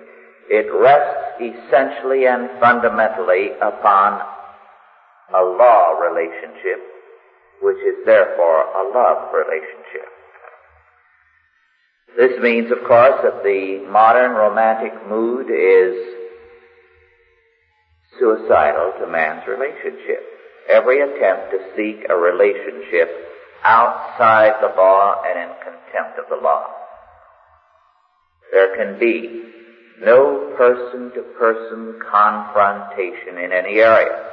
It 0.49 0.67
rests 0.71 1.41
essentially 1.41 2.27
and 2.27 2.49
fundamentally 2.59 3.51
upon 3.61 4.21
a 5.33 5.41
law 5.41 5.97
relationship, 5.97 6.83
which 7.61 7.77
is 7.77 8.05
therefore 8.05 8.61
a 8.61 8.91
love 8.93 9.33
relationship. 9.33 10.14
This 12.17 12.39
means, 12.41 12.71
of 12.71 12.79
course, 12.87 13.19
that 13.23 13.43
the 13.43 13.85
modern 13.91 14.31
romantic 14.31 14.93
mood 15.09 15.47
is 15.51 16.15
suicidal 18.17 18.93
to 18.99 19.07
man's 19.07 19.45
relationship. 19.47 20.23
Every 20.69 21.01
attempt 21.01 21.51
to 21.51 21.59
seek 21.75 22.07
a 22.09 22.15
relationship 22.15 23.09
outside 23.63 24.53
the 24.61 24.73
law 24.77 25.21
and 25.27 25.39
in 25.39 25.55
contempt 25.59 26.19
of 26.19 26.29
the 26.29 26.41
law. 26.41 26.63
There 28.51 28.77
can 28.77 28.97
be 28.97 29.51
no 29.99 30.53
person-to-person 30.57 31.99
confrontation 32.09 33.43
in 33.43 33.51
any 33.51 33.79
area. 33.81 34.23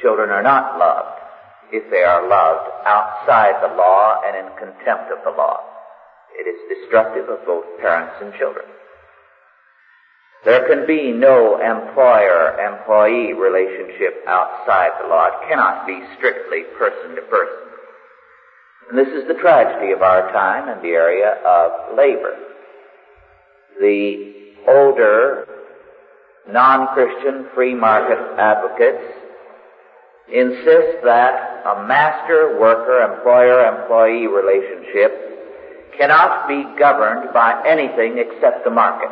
Children 0.00 0.30
are 0.30 0.42
not 0.42 0.78
loved 0.78 1.20
if 1.72 1.90
they 1.90 2.02
are 2.02 2.28
loved 2.28 2.70
outside 2.86 3.54
the 3.60 3.74
law 3.74 4.20
and 4.24 4.36
in 4.36 4.52
contempt 4.56 5.10
of 5.10 5.24
the 5.24 5.36
law. 5.36 5.75
It 6.38 6.46
is 6.46 6.78
destructive 6.78 7.28
of 7.28 7.44
both 7.46 7.64
parents 7.80 8.14
and 8.20 8.32
children. 8.34 8.64
There 10.44 10.68
can 10.68 10.86
be 10.86 11.10
no 11.10 11.58
employer-employee 11.58 13.32
relationship 13.32 14.22
outside 14.28 14.92
the 15.02 15.08
law. 15.08 15.26
It 15.26 15.48
cannot 15.48 15.86
be 15.86 16.00
strictly 16.16 16.62
person 16.78 17.16
to 17.16 17.22
person. 17.22 17.62
And 18.88 18.98
this 18.98 19.08
is 19.08 19.26
the 19.26 19.40
tragedy 19.40 19.92
of 19.92 20.02
our 20.02 20.30
time 20.32 20.68
in 20.68 20.82
the 20.82 20.94
area 20.94 21.42
of 21.44 21.96
labor. 21.96 22.38
The 23.80 24.54
older 24.68 25.48
non-Christian 26.48 27.46
free 27.54 27.74
market 27.74 28.18
advocates 28.38 29.02
insist 30.32 31.02
that 31.02 31.64
a 31.66 31.86
master-worker, 31.88 33.00
employer-employee 33.14 34.28
relationship 34.28 35.35
cannot 35.98 36.48
be 36.48 36.64
governed 36.78 37.32
by 37.32 37.62
anything 37.66 38.18
except 38.18 38.64
the 38.64 38.70
market. 38.70 39.10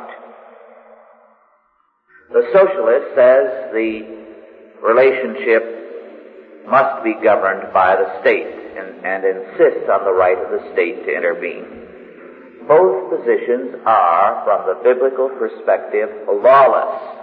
The 2.33 2.51
socialist 2.53 3.15
says 3.15 3.73
the 3.73 4.15
relationship 4.83 6.67
must 6.67 7.05
be 7.05 7.15
governed 7.23 7.73
by 7.73 7.97
the 7.97 8.21
state 8.21 8.49
and, 8.77 9.05
and 9.05 9.25
insists 9.25 9.89
on 9.91 10.05
the 10.05 10.13
right 10.13 10.39
of 10.39 10.51
the 10.51 10.73
state 10.73 11.05
to 11.05 11.15
intervene. 11.15 11.85
Both 12.67 13.11
positions 13.11 13.77
are, 13.85 14.43
from 14.45 14.67
the 14.67 14.81
biblical 14.83 15.29
perspective, 15.29 16.09
lawless. 16.27 17.21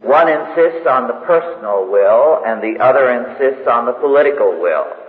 One 0.00 0.28
insists 0.28 0.86
on 0.90 1.06
the 1.06 1.22
personal 1.24 1.86
will 1.86 2.42
and 2.44 2.60
the 2.60 2.82
other 2.82 3.08
insists 3.08 3.68
on 3.70 3.86
the 3.86 3.92
political 3.92 4.60
will. 4.60 5.01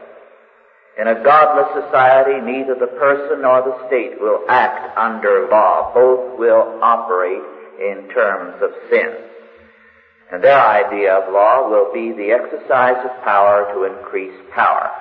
In 0.99 1.07
a 1.07 1.23
godless 1.23 1.83
society, 1.85 2.39
neither 2.39 2.75
the 2.75 2.93
person 2.99 3.41
nor 3.41 3.63
the 3.63 3.87
state 3.87 4.21
will 4.21 4.45
act 4.47 4.95
under 4.97 5.47
law. 5.49 5.91
Both 5.93 6.37
will 6.37 6.79
operate 6.83 7.41
in 7.79 8.09
terms 8.13 8.61
of 8.61 8.69
sin. 8.91 9.09
And 10.31 10.43
their 10.43 10.59
idea 10.59 11.15
of 11.15 11.33
law 11.33 11.67
will 11.67 11.91
be 11.93 12.11
the 12.11 12.31
exercise 12.31 13.03
of 13.03 13.23
power 13.23 13.73
to 13.73 13.85
increase 13.85 14.33
power. 14.53 14.91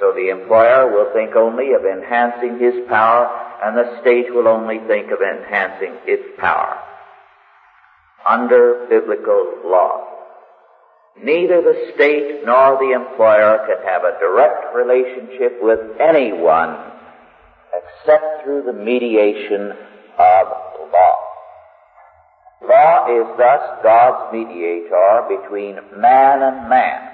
So 0.00 0.12
the 0.12 0.30
employer 0.30 0.90
will 0.90 1.12
think 1.12 1.36
only 1.36 1.72
of 1.72 1.84
enhancing 1.84 2.58
his 2.58 2.74
power, 2.88 3.30
and 3.62 3.76
the 3.76 4.00
state 4.00 4.34
will 4.34 4.48
only 4.48 4.78
think 4.88 5.12
of 5.12 5.20
enhancing 5.20 5.94
its 6.06 6.24
power. 6.40 6.78
Under 8.28 8.86
biblical 8.88 9.60
law. 9.64 10.09
Neither 11.16 11.60
the 11.60 11.92
state 11.94 12.42
nor 12.44 12.78
the 12.78 12.92
employer 12.92 13.58
can 13.66 13.86
have 13.86 14.04
a 14.04 14.18
direct 14.20 14.74
relationship 14.74 15.58
with 15.60 15.80
anyone 16.00 16.76
except 17.74 18.44
through 18.44 18.62
the 18.62 18.72
mediation 18.72 19.72
of 20.18 20.46
law. 20.92 21.16
Law 22.62 23.06
is 23.08 23.26
thus 23.36 23.82
God's 23.82 24.32
mediator 24.32 25.26
between 25.28 25.76
man 26.00 26.42
and 26.42 26.68
man. 26.68 27.10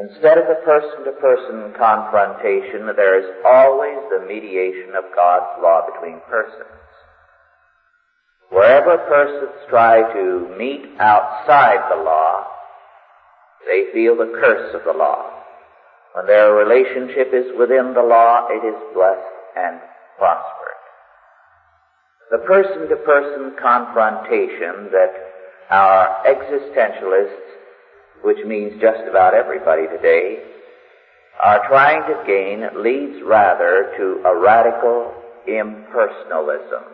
Instead 0.00 0.38
of 0.38 0.48
the 0.48 0.60
person-to-person 0.64 1.74
confrontation, 1.78 2.86
there 2.96 3.18
is 3.18 3.26
always 3.46 3.98
the 4.10 4.26
mediation 4.26 4.94
of 4.96 5.04
God's 5.14 5.62
law 5.62 5.86
between 5.92 6.20
persons. 6.28 6.83
Wherever 8.50 8.98
persons 8.98 9.50
try 9.68 10.12
to 10.12 10.54
meet 10.58 10.86
outside 11.00 11.90
the 11.90 12.02
law, 12.02 12.46
they 13.66 13.92
feel 13.92 14.16
the 14.16 14.32
curse 14.40 14.74
of 14.74 14.84
the 14.84 14.92
law. 14.92 15.30
When 16.14 16.26
their 16.26 16.52
relationship 16.54 17.32
is 17.32 17.58
within 17.58 17.94
the 17.94 18.02
law, 18.02 18.46
it 18.48 18.64
is 18.64 18.94
blessed 18.94 19.34
and 19.56 19.80
prospered. 20.18 20.64
The 22.30 22.38
person-to-person 22.38 23.56
confrontation 23.60 24.90
that 24.92 25.12
our 25.70 26.24
existentialists, 26.26 27.50
which 28.22 28.44
means 28.46 28.80
just 28.80 29.08
about 29.08 29.34
everybody 29.34 29.88
today, 29.88 30.42
are 31.42 31.66
trying 31.68 32.02
to 32.02 32.24
gain 32.26 32.82
leads 32.82 33.22
rather 33.24 33.92
to 33.96 34.22
a 34.24 34.38
radical 34.38 35.12
impersonalism, 35.48 36.84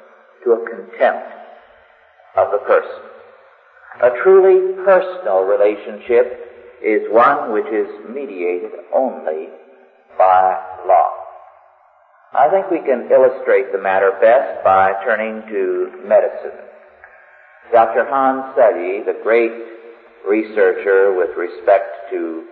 to 0.44 0.52
a 0.52 0.68
contempt 0.68 1.39
of 2.36 2.50
the 2.52 2.58
person. 2.58 3.10
A 4.02 4.10
truly 4.22 4.74
personal 4.84 5.42
relationship 5.42 6.50
is 6.82 7.02
one 7.10 7.52
which 7.52 7.66
is 7.66 7.88
mediated 8.08 8.72
only 8.94 9.48
by 10.16 10.56
law. 10.86 11.10
I 12.32 12.48
think 12.48 12.70
we 12.70 12.78
can 12.78 13.10
illustrate 13.10 13.72
the 13.72 13.82
matter 13.82 14.12
best 14.20 14.64
by 14.64 14.92
turning 15.04 15.42
to 15.48 15.90
medicine. 16.06 16.58
Dr. 17.72 18.06
Hans 18.08 18.54
Selye, 18.56 19.04
the 19.04 19.18
great 19.22 19.52
researcher 20.28 21.12
with 21.14 21.36
respect 21.36 22.10
to 22.10 22.44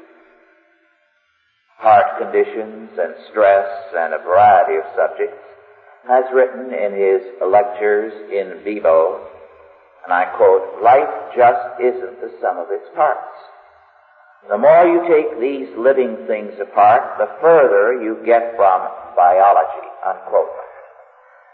heart 1.79 2.19
conditions 2.19 2.91
and 2.99 3.15
stress 3.31 3.69
and 3.97 4.15
a 4.15 4.19
variety 4.19 4.77
of 4.77 4.85
subjects, 4.97 5.39
has 6.09 6.25
written 6.35 6.73
in 6.75 6.93
his 6.93 7.23
lectures 7.41 8.13
in 8.33 8.65
vivo, 8.65 9.38
and 10.09 10.17
I 10.17 10.25
quote, 10.41 10.81
life 10.81 11.37
just 11.37 11.85
isn't 11.85 12.21
the 12.25 12.33
sum 12.41 12.57
of 12.57 12.73
its 12.73 12.89
parts. 12.97 13.29
The 14.49 14.57
more 14.57 14.89
you 14.89 15.05
take 15.05 15.39
these 15.39 15.69
living 15.77 16.25
things 16.27 16.57
apart, 16.57 17.19
the 17.19 17.29
further 17.43 18.01
you 18.01 18.17
get 18.25 18.57
from 18.57 18.89
biology, 19.15 19.85
unquote. 20.01 20.49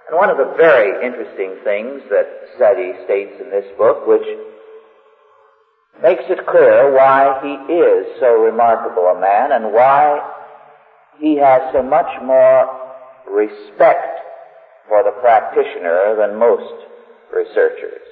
And 0.06 0.16
one 0.16 0.30
of 0.30 0.37
the 0.37 0.54
very 0.56 1.04
interesting 1.04 1.58
things 1.64 2.02
that 2.10 2.54
Selye 2.54 3.04
states 3.04 3.43
in 3.43 3.50
this 3.50 3.67
book, 3.76 4.06
which 4.06 4.23
makes 6.00 6.23
it 6.30 6.47
clear 6.47 6.95
why 6.95 7.40
he 7.43 7.75
is 7.75 8.06
so 8.21 8.38
remarkable 8.38 9.10
a 9.10 9.21
man 9.21 9.50
and 9.50 9.75
why 9.75 10.23
he 11.19 11.38
has 11.38 11.73
so 11.73 11.82
much 11.82 12.23
more 12.23 12.71
respect 13.28 14.23
for 14.86 15.02
the 15.02 15.19
practitioner 15.19 16.14
than 16.14 16.38
most 16.38 16.86
researchers. 17.34 18.03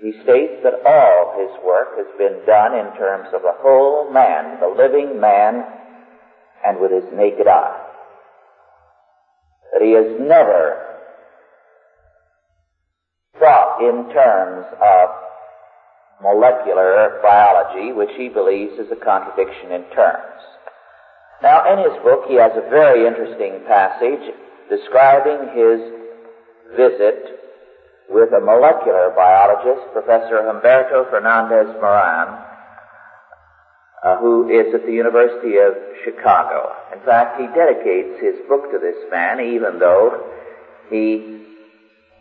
He 0.00 0.12
states 0.22 0.62
that 0.64 0.84
all 0.84 1.34
his 1.38 1.64
work 1.64 1.96
has 1.96 2.06
been 2.18 2.44
done 2.46 2.74
in 2.74 2.96
terms 2.96 3.28
of 3.32 3.42
the 3.42 3.54
whole 3.58 4.12
man, 4.12 4.60
the 4.60 4.68
living 4.68 5.20
man, 5.20 5.64
and 6.66 6.80
with 6.80 6.90
his 6.90 7.04
naked 7.14 7.46
eye. 7.46 7.80
That 9.72 9.82
he 9.82 9.92
has 9.92 10.20
never 10.20 10.80
thought 13.38 13.80
in 13.80 14.12
terms 14.12 14.66
of 14.80 15.10
molecular 16.22 17.20
biology, 17.22 17.92
which 17.92 18.10
he 18.16 18.28
believes 18.28 18.74
is 18.78 18.90
a 18.90 19.04
contradiction 19.04 19.72
in 19.72 19.84
terms. 19.94 20.40
Now, 21.42 21.70
in 21.72 21.90
his 21.90 22.02
book, 22.02 22.24
he 22.28 22.34
has 22.36 22.52
a 22.54 22.68
very 22.70 23.06
interesting 23.06 23.60
passage 23.66 24.34
describing 24.70 25.52
his 25.54 25.80
visit 26.76 27.43
with 28.08 28.32
a 28.32 28.40
molecular 28.40 29.12
biologist, 29.16 29.92
Professor 29.92 30.42
Humberto 30.42 31.10
Fernandez 31.10 31.74
Moran, 31.80 32.44
uh, 34.04 34.18
who 34.18 34.48
is 34.48 34.74
at 34.74 34.84
the 34.84 34.92
University 34.92 35.56
of 35.56 35.72
Chicago. 36.04 36.72
In 36.92 37.00
fact, 37.04 37.40
he 37.40 37.46
dedicates 37.48 38.20
his 38.20 38.46
book 38.48 38.70
to 38.70 38.78
this 38.78 38.96
man, 39.10 39.40
even 39.40 39.78
though 39.78 40.30
he 40.90 41.44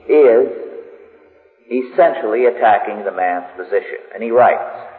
is 0.08 0.48
essentially 1.70 2.46
attacking 2.46 3.04
the 3.04 3.12
man's 3.12 3.52
position. 3.58 4.00
And 4.14 4.24
he 4.24 4.32
writes, 4.32 4.90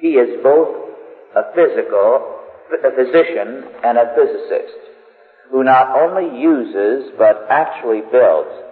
he 0.00 0.14
is 0.14 0.42
both 0.42 0.94
a 1.34 1.52
physical, 1.54 2.38
a 2.72 2.90
physician 2.94 3.64
and 3.84 3.98
a 3.98 4.14
physicist 4.14 4.78
who 5.50 5.64
not 5.64 5.98
only 5.98 6.40
uses 6.40 7.10
but 7.18 7.46
actually 7.50 8.02
builds 8.12 8.69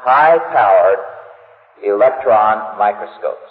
high-powered 0.00 0.98
electron 1.82 2.78
microscopes. 2.78 3.50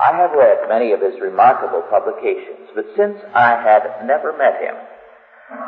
I 0.00 0.12
have 0.16 0.32
read 0.32 0.68
many 0.68 0.92
of 0.92 1.00
his 1.00 1.20
remarkable 1.20 1.82
publications, 1.88 2.68
but 2.74 2.84
since 2.96 3.16
I 3.34 3.56
had 3.56 4.04
never 4.04 4.36
met 4.36 4.60
him, 4.60 4.76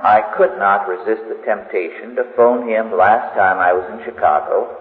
I 0.04 0.20
could 0.36 0.58
not 0.58 0.88
resist 0.88 1.28
the 1.28 1.40
temptation 1.44 2.16
to 2.16 2.32
phone 2.36 2.68
him 2.68 2.92
last 2.92 3.34
time 3.36 3.58
I 3.58 3.72
was 3.72 3.88
in 3.88 4.04
Chicago, 4.04 4.76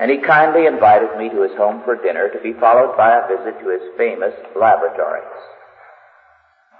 and 0.00 0.10
he 0.10 0.18
kindly 0.18 0.66
invited 0.66 1.14
me 1.18 1.28
to 1.30 1.42
his 1.42 1.56
home 1.56 1.82
for 1.84 1.94
dinner 1.94 2.28
to 2.30 2.40
be 2.40 2.58
followed 2.58 2.96
by 2.96 3.18
a 3.18 3.28
visit 3.28 3.60
to 3.60 3.68
his 3.70 3.82
famous 3.96 4.34
laboratories. 4.58 5.38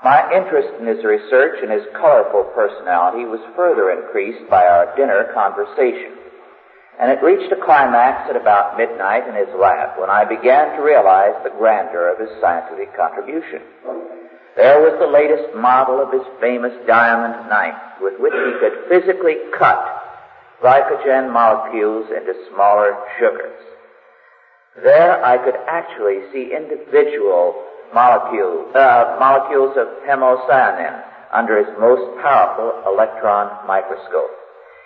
My 0.02 0.22
interest 0.30 0.70
in 0.78 0.86
his 0.86 1.02
research 1.04 1.58
and 1.62 1.70
his 1.70 1.86
colorful 1.98 2.50
personality 2.54 3.26
was 3.26 3.42
further 3.54 3.90
increased 3.90 4.48
by 4.48 4.66
our 4.66 4.94
dinner 4.94 5.30
conversation 5.34 6.27
and 7.00 7.10
it 7.10 7.22
reached 7.22 7.52
a 7.52 7.64
climax 7.64 8.28
at 8.28 8.36
about 8.36 8.76
midnight 8.76 9.28
in 9.28 9.34
his 9.34 9.54
lab 9.54 9.98
when 9.98 10.10
I 10.10 10.24
began 10.24 10.76
to 10.76 10.82
realize 10.82 11.38
the 11.44 11.54
grandeur 11.54 12.10
of 12.10 12.18
his 12.18 12.30
scientific 12.40 12.96
contribution. 12.96 13.62
There 14.56 14.82
was 14.82 14.98
the 14.98 15.06
latest 15.06 15.54
model 15.54 16.02
of 16.02 16.10
his 16.10 16.26
famous 16.40 16.74
diamond 16.86 17.48
knife 17.48 18.02
with 18.02 18.18
which 18.18 18.34
he 18.34 18.58
could 18.58 18.90
physically 18.90 19.38
cut 19.56 19.78
glycogen 20.60 21.32
molecules 21.32 22.10
into 22.10 22.34
smaller 22.50 22.98
sugars. 23.18 23.62
There 24.82 25.24
I 25.24 25.38
could 25.38 25.54
actually 25.68 26.26
see 26.32 26.50
individual 26.50 27.62
molecules, 27.94 28.74
uh, 28.74 29.16
molecules 29.20 29.76
of 29.78 29.86
hemocyanin 30.02 31.04
under 31.32 31.58
his 31.58 31.70
most 31.78 32.20
powerful 32.20 32.82
electron 32.90 33.66
microscope. 33.66 34.34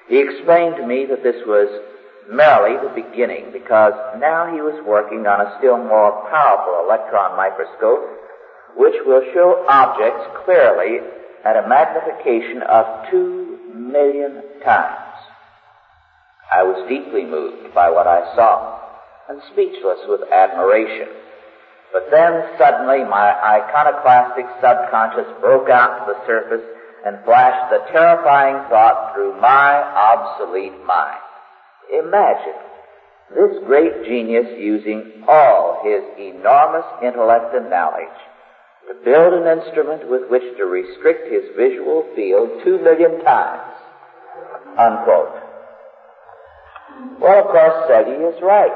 He 0.08 0.20
explained 0.20 0.76
to 0.76 0.86
me 0.86 1.06
that 1.06 1.22
this 1.22 1.40
was 1.46 1.68
merely 2.30 2.76
the 2.78 2.94
beginning 2.94 3.50
because 3.52 3.92
now 4.18 4.46
he 4.52 4.60
was 4.60 4.78
working 4.86 5.26
on 5.26 5.40
a 5.40 5.54
still 5.58 5.78
more 5.78 6.28
powerful 6.30 6.84
electron 6.84 7.36
microscope 7.36 8.04
which 8.76 8.94
will 9.04 9.22
show 9.34 9.64
objects 9.68 10.24
clearly 10.44 11.00
at 11.44 11.56
a 11.56 11.68
magnification 11.68 12.62
of 12.62 12.86
two 13.10 13.58
million 13.74 14.42
times. 14.64 15.12
I 16.52 16.62
was 16.62 16.88
deeply 16.88 17.24
moved 17.24 17.74
by 17.74 17.90
what 17.90 18.06
I 18.06 18.34
saw 18.36 18.80
and 19.28 19.40
speechless 19.52 20.00
with 20.08 20.20
admiration. 20.30 21.08
But 21.92 22.08
then 22.10 22.44
suddenly 22.58 23.04
my 23.04 23.32
iconoclastic 23.32 24.46
subconscious 24.60 25.28
broke 25.40 25.68
out 25.68 26.06
to 26.06 26.12
the 26.12 26.26
surface 26.26 26.64
and 27.04 27.24
flashed 27.24 27.70
the 27.70 27.84
terrifying 27.92 28.68
thought 28.68 29.12
through 29.14 29.40
my 29.40 29.82
obsolete 29.82 30.76
mind. 30.86 31.21
Imagine 31.92 32.56
This 33.36 33.64
great 33.66 34.04
genius 34.04 34.46
using 34.58 35.24
all 35.28 35.82
his 35.84 36.02
enormous 36.18 36.86
intellect 37.04 37.54
and 37.54 37.68
knowledge 37.68 38.18
to 38.88 38.94
build 39.04 39.34
an 39.34 39.58
instrument 39.58 40.08
with 40.08 40.28
which 40.30 40.56
to 40.56 40.64
restrict 40.64 41.30
his 41.30 41.54
visual 41.56 42.08
field 42.16 42.64
two 42.64 42.78
million 42.82 43.22
times. 43.24 43.72
Unquote. 44.78 45.36
Well, 47.20 47.44
of 47.44 47.46
course, 47.52 47.90
Selye 47.90 48.34
is 48.34 48.42
right. 48.42 48.72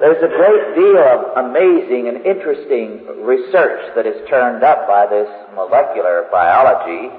There's 0.00 0.22
a 0.22 0.28
great 0.28 0.74
deal 0.76 0.96
of 0.96 1.44
amazing 1.44 2.08
and 2.08 2.24
interesting 2.24 3.24
research 3.24 3.94
that 3.96 4.06
is 4.06 4.28
turned 4.28 4.62
up 4.62 4.86
by 4.86 5.06
this 5.06 5.28
molecular 5.54 6.26
biology, 6.30 7.14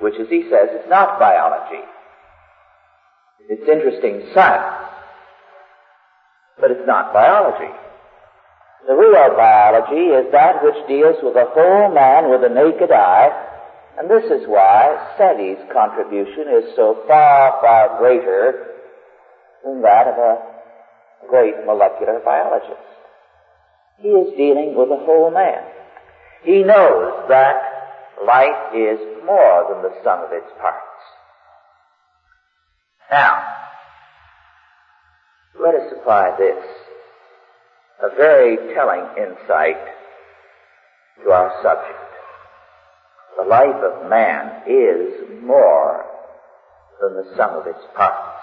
which, 0.00 0.14
as 0.20 0.28
he 0.28 0.48
says, 0.50 0.68
is 0.72 0.88
not 0.88 1.18
biology. 1.18 1.84
It's 3.48 3.66
interesting 3.66 4.28
science, 4.34 4.92
but 6.60 6.70
it's 6.70 6.86
not 6.86 7.14
biology. 7.14 7.72
The 8.86 8.92
real 8.92 9.34
biology 9.36 10.12
is 10.12 10.30
that 10.32 10.62
which 10.62 10.86
deals 10.86 11.16
with 11.22 11.32
the 11.32 11.48
whole 11.48 11.88
man 11.94 12.28
with 12.28 12.44
a 12.44 12.52
naked 12.52 12.92
eye, 12.92 13.32
and 13.96 14.10
this 14.10 14.24
is 14.24 14.46
why 14.46 15.16
Selye's 15.16 15.64
contribution 15.72 16.44
is 16.60 16.76
so 16.76 17.02
far, 17.08 17.58
far 17.62 17.98
greater 17.98 18.68
than 19.64 19.80
that 19.80 20.08
of 20.08 20.18
a 20.18 20.38
great 21.30 21.54
molecular 21.64 22.20
biologist. 22.22 22.84
He 23.96 24.08
is 24.08 24.36
dealing 24.36 24.76
with 24.76 24.90
the 24.90 25.00
whole 25.08 25.30
man. 25.30 25.64
He 26.44 26.62
knows 26.62 27.24
that 27.30 27.56
life 28.26 28.74
is 28.76 29.00
more 29.24 29.72
than 29.72 29.82
the 29.82 29.96
sum 30.04 30.20
of 30.20 30.32
its 30.32 30.52
parts. 30.60 30.84
Now, 33.10 33.42
let 35.58 35.74
us 35.74 35.92
apply 35.98 36.36
this, 36.38 36.64
a 38.02 38.14
very 38.16 38.74
telling 38.74 39.06
insight 39.16 39.76
to 41.24 41.30
our 41.30 41.62
subject. 41.62 41.98
The 43.38 43.44
life 43.44 43.82
of 43.82 44.10
man 44.10 44.62
is 44.66 45.42
more 45.42 46.04
than 47.00 47.14
the 47.14 47.34
sum 47.36 47.54
of 47.54 47.66
its 47.66 47.84
parts. 47.96 48.42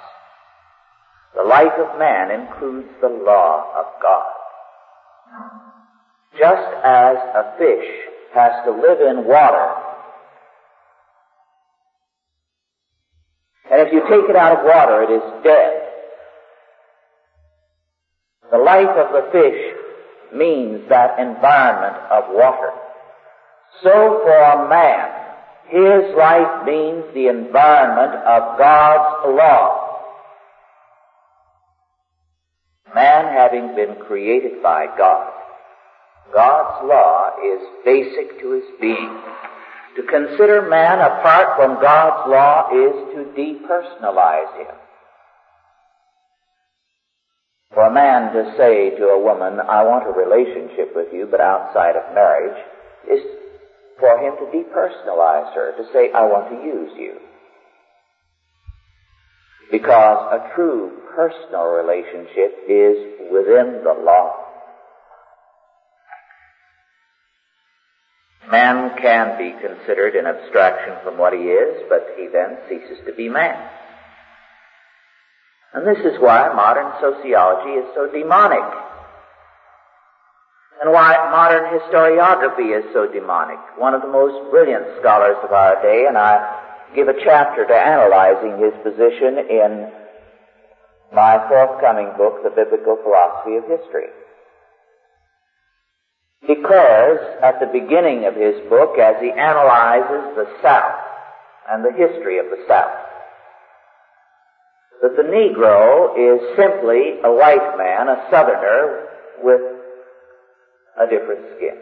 The 1.35 1.43
life 1.43 1.73
of 1.77 1.99
man 1.99 2.31
includes 2.31 2.89
the 3.01 3.09
law 3.09 3.71
of 3.77 3.85
God. 4.01 4.31
Just 6.39 6.73
as 6.83 7.17
a 7.35 7.55
fish 7.57 7.85
has 8.33 8.51
to 8.65 8.71
live 8.71 9.01
in 9.01 9.25
water, 9.25 9.84
you 13.95 14.01
take 14.09 14.29
it 14.29 14.35
out 14.35 14.59
of 14.59 14.65
water, 14.65 15.03
it 15.03 15.11
is 15.15 15.43
dead. 15.43 15.81
The 18.51 18.57
life 18.57 18.89
of 18.89 19.13
the 19.13 19.31
fish 19.31 19.75
means 20.35 20.87
that 20.89 21.17
environment 21.17 21.95
of 22.11 22.25
water. 22.29 22.71
So 23.83 24.19
for 24.23 24.37
a 24.37 24.69
man, 24.69 25.09
his 25.67 26.15
life 26.15 26.65
means 26.65 27.05
the 27.13 27.27
environment 27.27 28.15
of 28.15 28.57
God's 28.59 29.35
law. 29.35 29.81
Man 32.93 33.33
having 33.33 33.75
been 33.75 33.95
created 34.05 34.61
by 34.61 34.87
God, 34.97 35.31
God's 36.33 36.87
law 36.87 37.31
is 37.43 37.61
basic 37.83 38.39
to 38.41 38.51
his 38.51 38.63
being. 38.79 39.21
To 39.95 40.03
consider 40.03 40.67
man 40.67 40.99
apart 40.99 41.55
from 41.55 41.81
God's 41.81 42.29
law 42.29 42.67
is 42.69 43.15
to 43.15 43.31
depersonalize 43.31 44.59
him. 44.59 44.75
For 47.73 47.87
a 47.87 47.93
man 47.93 48.33
to 48.33 48.53
say 48.57 48.91
to 48.97 49.05
a 49.07 49.23
woman, 49.23 49.59
I 49.59 49.83
want 49.83 50.07
a 50.07 50.11
relationship 50.11 50.95
with 50.95 51.13
you, 51.13 51.27
but 51.29 51.39
outside 51.39 51.95
of 51.95 52.13
marriage, 52.13 52.57
is 53.09 53.19
for 53.99 54.17
him 54.19 54.35
to 54.39 54.51
depersonalize 54.51 55.53
her, 55.55 55.75
to 55.77 55.83
say, 55.93 56.11
I 56.13 56.25
want 56.25 56.49
to 56.49 56.67
use 56.67 56.91
you. 56.97 57.13
Because 59.71 60.39
a 60.39 60.55
true 60.55 60.91
personal 61.15 61.65
relationship 61.65 62.67
is 62.67 63.31
within 63.31 63.81
the 63.83 63.95
law. 64.03 64.44
Man 68.51 68.95
can 69.01 69.37
be 69.37 69.53
considered 69.59 70.15
an 70.15 70.27
abstraction 70.27 70.93
from 71.03 71.17
what 71.17 71.33
he 71.33 71.49
is, 71.49 71.83
but 71.89 72.13
he 72.17 72.27
then 72.27 72.57
ceases 72.69 73.03
to 73.05 73.13
be 73.13 73.27
man. 73.27 73.57
And 75.73 75.85
this 75.85 76.05
is 76.05 76.19
why 76.21 76.53
modern 76.55 76.93
sociology 77.01 77.71
is 77.71 77.85
so 77.95 78.07
demonic. 78.07 78.63
And 80.81 80.91
why 80.91 81.15
modern 81.31 81.65
historiography 81.79 82.77
is 82.77 82.85
so 82.93 83.11
demonic. 83.11 83.59
One 83.77 83.93
of 83.93 84.01
the 84.01 84.07
most 84.07 84.51
brilliant 84.51 84.85
scholars 84.99 85.37
of 85.43 85.51
our 85.51 85.81
day, 85.81 86.05
and 86.07 86.17
I 86.17 86.61
give 86.95 87.07
a 87.07 87.19
chapter 87.23 87.65
to 87.65 87.73
analyzing 87.73 88.61
his 88.61 88.73
position 88.83 89.39
in 89.49 89.91
my 91.13 91.43
forthcoming 91.49 92.11
book, 92.17 92.43
The 92.43 92.51
Biblical 92.51 92.97
Philosophy 93.03 93.57
of 93.57 93.63
History. 93.65 94.11
Because 96.47 97.17
at 97.41 97.59
the 97.59 97.67
beginning 97.71 98.25
of 98.25 98.35
his 98.35 98.61
book, 98.69 98.99
as 98.99 99.15
he 99.21 99.31
analyzes 99.31 100.35
the 100.35 100.47
South 100.61 101.01
and 101.69 101.83
the 101.83 101.91
history 101.91 102.37
of 102.37 102.45
the 102.45 102.63
South, 102.67 103.05
that 105.01 105.15
the 105.17 105.23
Negro 105.23 106.13
is 106.17 106.55
simply 106.55 107.19
a 107.23 107.31
white 107.33 107.77
man, 107.77 108.07
a 108.07 108.27
Southerner, 108.29 109.09
with 109.43 109.61
a 111.01 111.07
different 111.09 111.41
skin. 111.57 111.77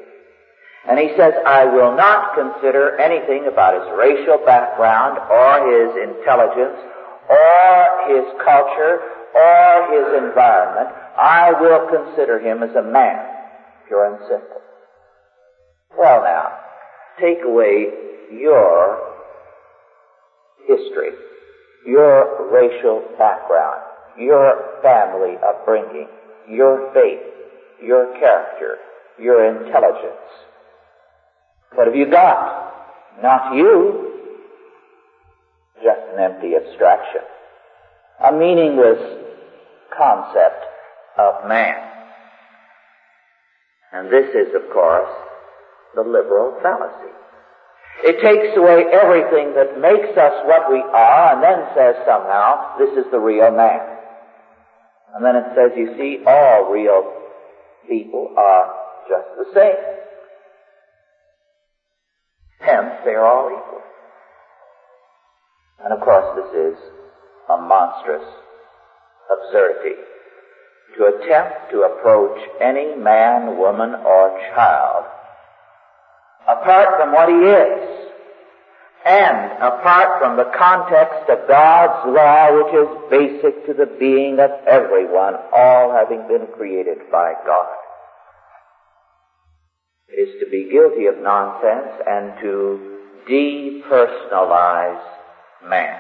And 0.90 1.00
he 1.00 1.16
says, 1.16 1.34
I 1.46 1.66
will 1.66 1.96
not 1.96 2.36
consider 2.36 3.00
anything 3.00 3.48
about 3.48 3.80
his 3.80 3.88
racial 3.98 4.44
background 4.46 5.20
or 5.32 5.52
his 5.72 5.92
intelligence 6.10 6.76
or 7.30 7.76
his 8.12 8.26
culture 8.44 9.00
or 9.32 9.68
his 9.96 10.24
environment. 10.24 10.90
I 11.16 11.54
will 11.60 11.88
consider 11.88 12.40
him 12.40 12.64
as 12.64 12.76
a 12.76 12.84
man, 12.84 13.24
pure 13.88 14.06
and 14.06 14.20
simple. 14.28 14.62
Well 15.98 16.24
now, 16.24 16.58
take 17.20 17.44
away 17.44 17.88
your 18.32 19.00
history, 20.66 21.12
your 21.86 22.52
racial 22.52 23.04
background, 23.18 23.82
your 24.18 24.80
family 24.82 25.36
upbringing, 25.46 26.08
your 26.50 26.92
faith, 26.94 27.20
your 27.82 28.18
character, 28.20 28.78
your 29.20 29.46
intelligence, 29.46 30.18
what 31.76 31.88
have 31.88 31.96
you 31.96 32.10
got? 32.10 32.72
Not 33.22 33.56
you. 33.56 34.12
Just 35.84 36.02
an 36.14 36.20
empty 36.20 36.56
abstraction. 36.56 37.22
A 38.24 38.32
meaningless 38.32 39.00
concept 39.98 40.66
of 41.18 41.48
man. 41.48 41.93
And 43.94 44.12
this 44.12 44.30
is, 44.34 44.56
of 44.56 44.74
course, 44.74 45.10
the 45.94 46.02
liberal 46.02 46.58
fallacy. 46.62 47.14
It 48.04 48.20
takes 48.26 48.58
away 48.58 48.86
everything 48.92 49.54
that 49.54 49.80
makes 49.80 50.18
us 50.18 50.34
what 50.46 50.72
we 50.72 50.82
are 50.82 51.36
and 51.36 51.44
then 51.44 51.70
says 51.76 51.96
somehow, 52.06 52.78
this 52.80 52.90
is 52.98 53.06
the 53.12 53.20
real 53.20 53.52
man. 53.52 53.80
And 55.14 55.24
then 55.24 55.36
it 55.36 55.46
says, 55.56 55.72
you 55.78 55.94
see, 55.96 56.24
all 56.26 56.74
real 56.74 57.14
people 57.88 58.34
are 58.36 58.74
just 59.08 59.28
the 59.38 59.46
same. 59.54 59.78
Hence, 62.60 62.94
they 63.06 63.12
are 63.12 63.26
all 63.26 63.48
equal. 63.48 63.82
And 65.86 65.94
of 65.94 66.00
course, 66.00 66.36
this 66.36 66.74
is 66.74 66.80
a 67.50 67.58
monstrous 67.58 68.26
absurdity. 69.30 70.02
To 70.98 71.06
attempt 71.06 71.72
to 71.72 71.82
approach 71.84 72.40
any 72.62 72.96
man, 72.96 73.58
woman, 73.58 73.96
or 73.96 74.40
child 74.54 75.06
apart 76.48 77.00
from 77.00 77.14
what 77.14 77.30
he 77.30 77.36
is, 77.36 78.10
and 79.06 79.52
apart 79.62 80.20
from 80.22 80.38
the 80.38 80.52
context 80.58 81.30
of 81.30 81.48
God's 81.48 82.08
law, 82.16 82.56
which 82.56 82.74
is 82.74 82.88
basic 83.10 83.66
to 83.66 83.74
the 83.74 83.86
being 84.00 84.40
of 84.40 84.52
everyone, 84.68 85.36
all 85.52 85.92
having 85.92 86.28
been 86.28 86.48
created 86.56 87.00
by 87.12 87.34
God 87.46 87.76
is 90.16 90.30
to 90.40 90.50
be 90.50 90.70
guilty 90.70 91.08
of 91.08 91.18
nonsense 91.18 91.90
and 92.08 92.40
to 92.40 93.00
depersonalize 93.28 95.02
man. 95.68 96.00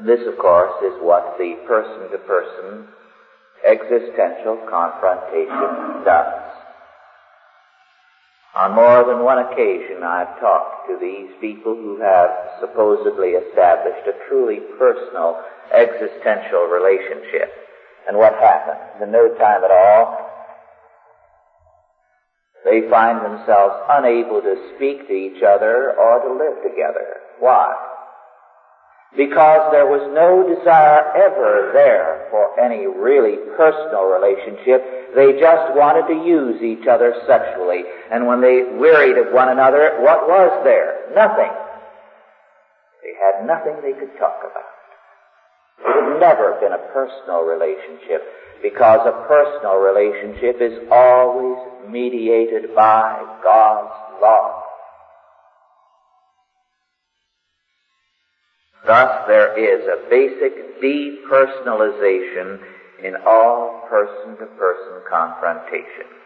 And 0.00 0.08
this, 0.08 0.26
of 0.26 0.38
course, 0.38 0.72
is 0.82 0.96
what 1.02 1.36
the 1.36 1.60
person 1.68 2.10
to 2.10 2.18
person 2.24 2.88
existential 3.66 4.56
confrontation 4.70 6.04
does. 6.08 6.40
On 8.56 8.72
more 8.72 9.04
than 9.04 9.22
one 9.22 9.44
occasion, 9.44 10.02
I've 10.02 10.40
talked 10.40 10.88
to 10.88 10.96
these 10.98 11.28
people 11.38 11.74
who 11.74 12.00
have 12.00 12.30
supposedly 12.60 13.32
established 13.32 14.08
a 14.08 14.16
truly 14.26 14.60
personal 14.78 15.38
existential 15.70 16.64
relationship. 16.64 17.52
And 18.08 18.16
what 18.16 18.32
happens? 18.40 19.02
In 19.02 19.12
no 19.12 19.28
time 19.36 19.62
at 19.62 19.70
all, 19.70 20.30
they 22.64 22.88
find 22.88 23.20
themselves 23.20 23.74
unable 23.90 24.40
to 24.40 24.72
speak 24.76 25.06
to 25.08 25.12
each 25.12 25.42
other 25.42 25.92
or 25.92 26.20
to 26.24 26.32
live 26.32 26.62
together. 26.62 27.20
Why? 27.38 27.89
Because 29.16 29.72
there 29.72 29.90
was 29.90 30.06
no 30.14 30.46
desire 30.46 31.02
ever 31.18 31.74
there 31.74 32.28
for 32.30 32.54
any 32.60 32.86
really 32.86 33.42
personal 33.58 34.06
relationship. 34.06 35.14
They 35.18 35.34
just 35.34 35.74
wanted 35.74 36.06
to 36.06 36.22
use 36.22 36.62
each 36.62 36.86
other 36.86 37.18
sexually. 37.26 37.82
And 38.12 38.26
when 38.26 38.40
they 38.40 38.62
wearied 38.78 39.18
of 39.18 39.34
one 39.34 39.48
another, 39.48 39.98
what 39.98 40.30
was 40.30 40.62
there? 40.62 41.10
Nothing. 41.10 41.50
They 43.02 43.14
had 43.18 43.46
nothing 43.46 43.82
they 43.82 43.98
could 43.98 44.14
talk 44.14 44.46
about. 44.46 44.70
It 45.82 45.90
had 45.90 46.20
never 46.20 46.54
been 46.60 46.72
a 46.72 46.86
personal 46.94 47.42
relationship 47.42 48.22
because 48.62 49.00
a 49.06 49.26
personal 49.26 49.82
relationship 49.82 50.62
is 50.62 50.86
always 50.92 51.58
mediated 51.90 52.74
by 52.76 53.18
God's 53.42 54.22
love. 54.22 54.59
Thus, 58.90 59.22
there 59.28 59.54
is 59.54 59.86
a 59.86 60.10
basic 60.10 60.82
depersonalization 60.82 62.58
in 63.04 63.14
all 63.24 63.86
person-to-person 63.88 65.02
confrontations. 65.08 66.18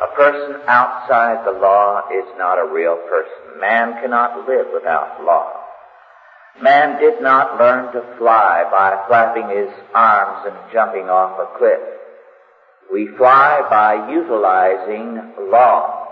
A 0.00 0.06
person 0.16 0.62
outside 0.66 1.44
the 1.44 1.52
law 1.60 2.08
is 2.08 2.24
not 2.38 2.58
a 2.58 2.72
real 2.72 2.96
person. 2.96 3.60
Man 3.60 3.92
cannot 4.00 4.48
live 4.48 4.68
without 4.72 5.22
law. 5.22 5.52
Man 6.62 6.98
did 6.98 7.20
not 7.20 7.58
learn 7.58 7.92
to 7.92 8.16
fly 8.16 8.64
by 8.70 9.04
flapping 9.06 9.50
his 9.50 9.68
arms 9.94 10.46
and 10.46 10.72
jumping 10.72 11.10
off 11.10 11.38
a 11.38 11.58
cliff. 11.58 11.80
We 12.90 13.08
fly 13.18 13.60
by 13.68 14.10
utilizing 14.10 15.50
law. 15.50 16.08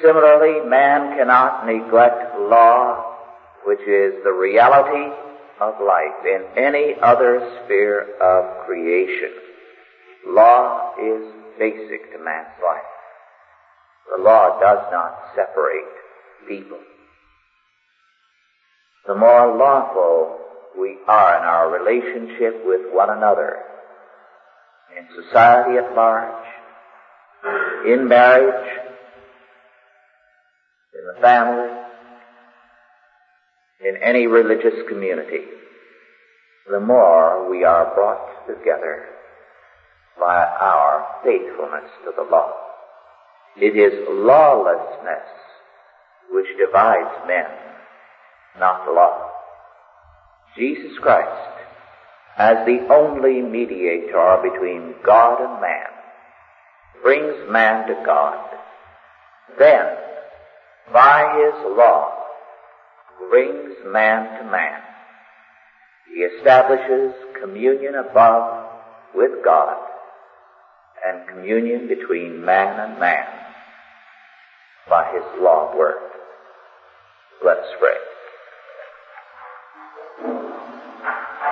Similarly, 0.00 0.60
man 0.70 1.18
cannot 1.18 1.66
neglect 1.66 2.38
law 2.38 2.99
which 3.64 3.80
is 3.80 4.14
the 4.24 4.32
reality 4.32 5.12
of 5.60 5.74
life 5.80 6.24
in 6.24 6.44
any 6.56 6.94
other 7.02 7.60
sphere 7.64 8.16
of 8.20 8.66
creation. 8.66 9.30
Law 10.26 10.94
is 11.00 11.22
basic 11.58 12.12
to 12.12 12.18
man's 12.18 12.56
life. 12.62 12.82
The 14.16 14.22
law 14.22 14.58
does 14.60 14.90
not 14.90 15.14
separate 15.36 15.84
people. 16.48 16.78
The 19.06 19.14
more 19.14 19.56
lawful 19.56 20.38
we 20.78 20.96
are 21.06 21.38
in 21.38 21.44
our 21.44 21.70
relationship 21.70 22.62
with 22.64 22.80
one 22.92 23.10
another, 23.10 23.56
in 24.96 25.06
society 25.24 25.78
at 25.78 25.94
large, 25.94 26.46
in 27.86 28.08
marriage, 28.08 28.68
in 30.94 31.14
the 31.14 31.20
family, 31.20 31.79
in 33.84 33.96
any 34.02 34.26
religious 34.26 34.86
community, 34.88 35.40
the 36.70 36.80
more 36.80 37.48
we 37.50 37.64
are 37.64 37.94
brought 37.94 38.46
together 38.46 39.06
by 40.18 40.36
our 40.36 41.06
faithfulness 41.24 41.88
to 42.04 42.12
the 42.16 42.30
law. 42.30 42.52
It 43.56 43.76
is 43.76 44.06
lawlessness 44.08 45.26
which 46.30 46.46
divides 46.58 47.26
men, 47.26 47.46
not 48.58 48.86
law. 48.86 49.30
Jesus 50.56 50.92
Christ, 51.00 51.50
as 52.36 52.66
the 52.66 52.86
only 52.92 53.40
mediator 53.40 54.38
between 54.42 54.94
God 55.04 55.40
and 55.40 55.60
man, 55.60 55.86
brings 57.02 57.50
man 57.50 57.86
to 57.88 57.94
God. 58.04 58.38
Then, 59.58 59.86
by 60.92 61.38
his 61.38 61.76
law, 61.76 62.19
brings 63.28 63.74
man 63.86 64.38
to 64.38 64.50
man. 64.50 64.80
He 66.12 66.20
establishes 66.22 67.14
communion 67.40 67.94
above 67.94 68.68
with 69.14 69.44
God 69.44 69.76
and 71.06 71.28
communion 71.28 71.88
between 71.88 72.44
man 72.44 72.80
and 72.80 72.98
man 72.98 73.26
by 74.88 75.12
his 75.12 75.42
law 75.42 75.76
word. 75.76 75.94
Let 77.44 77.58
us 77.58 77.66
pray. 77.78 77.96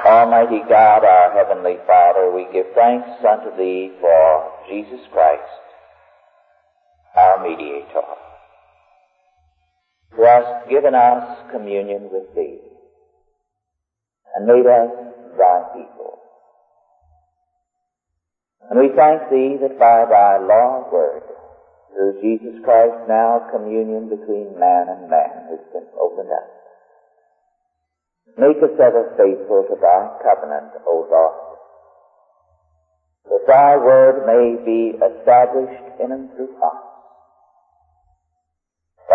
Almighty 0.04 0.60
God, 0.68 1.04
our 1.04 1.32
Heavenly 1.32 1.76
Father, 1.86 2.32
we 2.32 2.46
give 2.52 2.66
thanks 2.74 3.08
unto 3.24 3.56
Thee 3.56 3.92
for 4.00 4.52
Jesus 4.68 5.00
Christ, 5.12 5.42
our 7.16 7.42
mediator 7.42 8.17
who 10.18 10.24
hast 10.26 10.68
given 10.68 10.96
us 10.96 11.46
communion 11.52 12.10
with 12.10 12.26
thee 12.34 12.58
and 14.34 14.50
made 14.50 14.66
us 14.66 14.90
thy 15.38 15.62
people. 15.78 16.18
And 18.68 18.80
we 18.80 18.90
thank 18.98 19.30
thee 19.30 19.62
that 19.62 19.78
by 19.78 20.10
thy 20.10 20.42
law 20.42 20.90
word, 20.90 21.22
through 21.94 22.18
Jesus 22.20 22.58
Christ 22.64 23.06
now 23.06 23.46
communion 23.54 24.10
between 24.10 24.58
man 24.58 24.90
and 24.90 25.08
man 25.08 25.54
has 25.54 25.62
been 25.72 25.86
opened 25.94 26.34
up. 26.34 26.50
Make 28.36 28.58
us 28.58 28.74
ever 28.74 29.14
faithful 29.14 29.70
to 29.70 29.76
thy 29.80 30.18
covenant, 30.18 30.82
O 30.84 31.06
Lord, 31.06 31.38
that 33.30 33.46
thy 33.46 33.76
word 33.76 34.26
may 34.26 34.58
be 34.66 34.98
established 34.98 36.02
in 36.02 36.10
and 36.10 36.28
through 36.34 36.58
us 36.58 36.97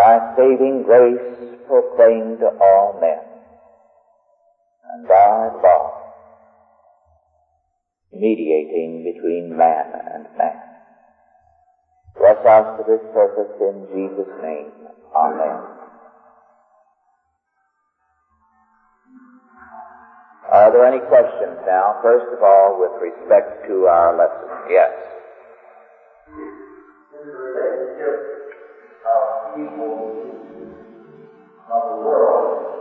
thy 0.04 0.36
saving 0.36 0.82
grace 0.82 1.56
proclaimed 1.66 2.38
to 2.40 2.48
all 2.60 2.98
men, 3.00 3.24
and 4.92 5.08
thy 5.08 5.48
law 5.62 6.00
mediating 8.12 9.02
between 9.02 9.56
man 9.56 9.86
and 10.14 10.26
man. 10.36 10.60
Bless 12.18 12.36
us 12.44 12.66
for 12.76 12.84
this 12.86 13.00
purpose 13.12 13.50
in 13.60 13.86
Jesus' 13.92 14.34
name. 14.42 14.70
Amen. 15.16 15.60
Are 20.52 20.70
there 20.70 20.84
any 20.84 21.00
questions 21.08 21.58
now? 21.66 21.98
First 22.02 22.26
of 22.36 22.42
all, 22.42 22.78
with 22.78 22.92
respect 23.00 23.66
to 23.66 23.86
our 23.86 24.16
lesson. 24.16 24.70
Yes. 24.70 24.92
People 29.54 30.34
of 31.70 31.82
the 31.90 31.96
world, 32.02 32.74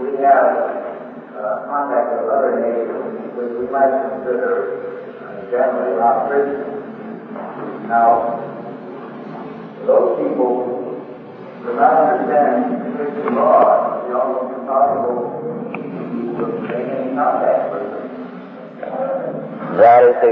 we 0.00 0.18
have 0.18 0.50
uh, 1.38 1.66
contact 1.70 2.18
with 2.18 2.30
other 2.30 2.58
nations 2.58 3.30
which 3.38 3.52
we 3.58 3.66
might 3.70 3.94
consider 4.10 4.82
uh, 5.22 5.50
generally 5.50 5.94
not 5.98 6.26
Christian. 6.26 6.82
Now, 7.88 8.42
those 9.86 10.18
people 10.18 10.98
do 11.62 11.70
not 11.78 11.94
understand 11.94 12.96
Christian 12.96 13.34
law. 13.36 14.02
It's 14.02 14.14
almost 14.14 14.50
impossible 14.58 15.18
to 16.34 16.42
maintain 16.42 16.90
any 16.90 17.14
contact 17.14 17.72
with 17.72 17.86
them. 17.86 18.04
That 19.78 20.02
is 20.04 20.14
the, 20.22 20.30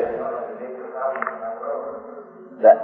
that, 2.62 2.79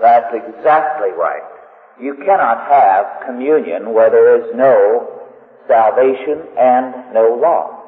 that's 0.00 0.34
exactly 0.34 1.12
right. 1.12 1.51
You 2.00 2.14
cannot 2.24 2.68
have 2.68 3.26
communion 3.26 3.92
where 3.92 4.10
there 4.10 4.36
is 4.40 4.54
no 4.54 5.20
salvation 5.68 6.42
and 6.58 7.14
no 7.14 7.38
law. 7.40 7.82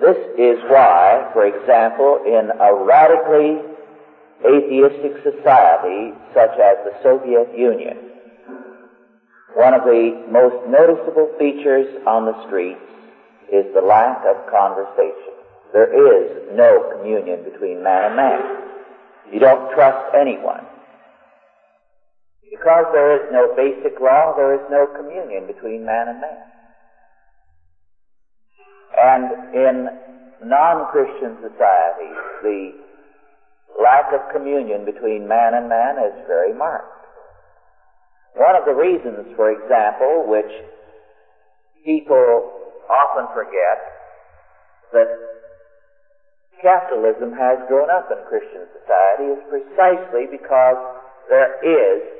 This 0.00 0.16
is 0.38 0.58
why, 0.68 1.28
for 1.32 1.44
example, 1.44 2.22
in 2.24 2.50
a 2.50 2.74
radically 2.74 3.60
atheistic 4.40 5.22
society 5.22 6.14
such 6.32 6.58
as 6.58 6.76
the 6.84 6.94
Soviet 7.02 7.56
Union, 7.56 7.98
one 9.54 9.74
of 9.74 9.82
the 9.82 10.26
most 10.30 10.66
noticeable 10.68 11.28
features 11.38 11.86
on 12.06 12.24
the 12.24 12.46
streets 12.46 12.80
is 13.52 13.66
the 13.74 13.82
lack 13.82 14.24
of 14.24 14.50
conversation. 14.50 15.34
There 15.72 15.90
is 15.90 16.54
no 16.54 16.96
communion 16.96 17.44
between 17.44 17.82
man 17.82 18.04
and 18.06 18.16
man. 18.16 18.40
You 19.32 19.40
don't 19.40 19.72
trust 19.74 20.14
anyone. 20.14 20.64
Because 22.50 22.86
there 22.92 23.14
is 23.14 23.32
no 23.32 23.54
basic 23.54 24.00
law, 24.00 24.34
there 24.36 24.54
is 24.54 24.66
no 24.70 24.86
communion 24.98 25.46
between 25.46 25.86
man 25.86 26.08
and 26.08 26.20
man. 26.20 26.42
And 28.98 29.54
in 29.54 29.74
non-Christian 30.44 31.38
societies, 31.40 32.18
the 32.42 32.72
lack 33.80 34.12
of 34.12 34.20
communion 34.34 34.84
between 34.84 35.28
man 35.28 35.54
and 35.54 35.68
man 35.68 35.96
is 35.98 36.26
very 36.26 36.52
marked. 36.52 37.06
One 38.34 38.56
of 38.56 38.64
the 38.66 38.74
reasons, 38.74 39.30
for 39.36 39.50
example, 39.50 40.26
which 40.26 40.50
people 41.84 42.50
often 42.90 43.26
forget 43.32 43.78
that 44.92 45.06
capitalism 46.60 47.32
has 47.32 47.58
grown 47.68 47.90
up 47.90 48.10
in 48.10 48.18
Christian 48.28 48.66
society 48.74 49.38
is 49.38 49.42
precisely 49.48 50.26
because 50.30 50.76
there 51.30 51.56
is 51.62 52.19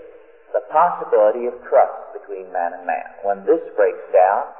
the 0.52 0.64
possibility 0.70 1.46
of 1.46 1.54
trust 1.66 1.94
between 2.14 2.50
man 2.52 2.74
and 2.74 2.86
man. 2.86 3.06
When 3.22 3.38
this 3.46 3.62
breaks 3.76 4.06
down, 4.12 4.50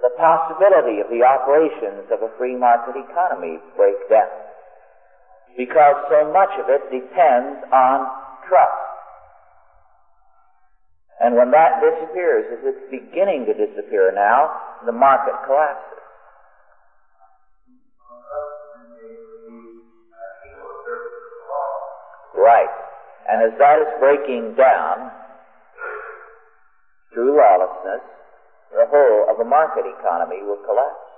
the 0.00 0.14
possibility 0.16 1.00
of 1.00 1.10
the 1.10 1.26
operations 1.26 2.06
of 2.14 2.22
a 2.22 2.30
free 2.38 2.54
market 2.54 2.94
economy 2.96 3.58
break 3.76 3.98
down. 4.08 4.30
Because 5.56 5.96
so 6.08 6.30
much 6.32 6.54
of 6.62 6.70
it 6.70 6.86
depends 6.90 7.58
on 7.72 8.06
trust. 8.46 8.88
And 11.20 11.34
when 11.34 11.50
that 11.50 11.82
disappears, 11.82 12.46
as 12.52 12.62
it's 12.62 12.84
beginning 12.90 13.46
to 13.46 13.54
disappear 13.54 14.12
now, 14.14 14.54
the 14.86 14.92
market 14.92 15.34
collapses. 15.46 15.98
Right. 22.38 22.70
And 23.28 23.44
as 23.44 23.58
that 23.58 23.78
is 23.78 23.92
breaking 24.00 24.56
down 24.56 25.12
through 27.12 27.36
lawlessness, 27.36 28.00
the 28.72 28.86
whole 28.88 29.28
of 29.28 29.36
the 29.36 29.44
market 29.44 29.84
economy 29.84 30.40
will 30.42 30.60
collapse. 30.64 31.08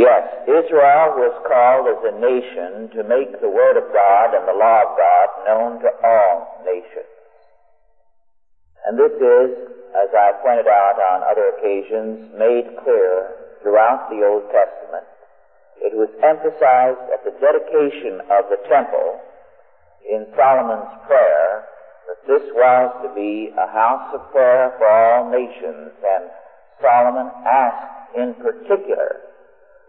Yes, 0.00 0.48
Israel 0.48 1.12
was 1.20 1.36
called 1.44 1.84
as 1.92 2.00
a 2.08 2.16
nation 2.16 2.88
to 2.96 3.04
make 3.04 3.36
the 3.36 3.52
Word 3.52 3.76
of 3.76 3.84
God 3.92 4.32
and 4.32 4.48
the 4.48 4.56
law 4.56 4.88
of 4.88 4.96
God 4.96 5.28
known 5.44 5.72
to 5.84 5.92
all 6.00 6.64
nations. 6.64 7.12
And 8.88 8.96
this 8.96 9.12
is, 9.12 9.50
as 9.92 10.08
I 10.16 10.40
pointed 10.40 10.72
out 10.72 10.96
on 10.96 11.28
other 11.28 11.52
occasions, 11.52 12.32
made 12.32 12.80
clear 12.80 13.44
throughout 13.60 14.08
the 14.08 14.24
Old 14.24 14.48
Testament. 14.48 15.04
It 15.84 15.92
was 15.92 16.08
emphasized 16.24 17.04
at 17.12 17.20
the 17.20 17.36
dedication 17.36 18.24
of 18.32 18.48
the 18.48 18.56
temple 18.72 19.20
in 20.08 20.24
Solomon's 20.32 20.96
prayer 21.04 21.68
that 22.08 22.24
this 22.24 22.48
was 22.56 22.88
to 23.04 23.12
be 23.12 23.52
a 23.52 23.68
house 23.68 24.16
of 24.16 24.32
prayer 24.32 24.72
for 24.80 24.88
all 24.88 25.28
nations, 25.28 25.92
and 25.92 26.24
Solomon 26.80 27.28
asked 27.44 28.16
in 28.16 28.32
particular 28.40 29.28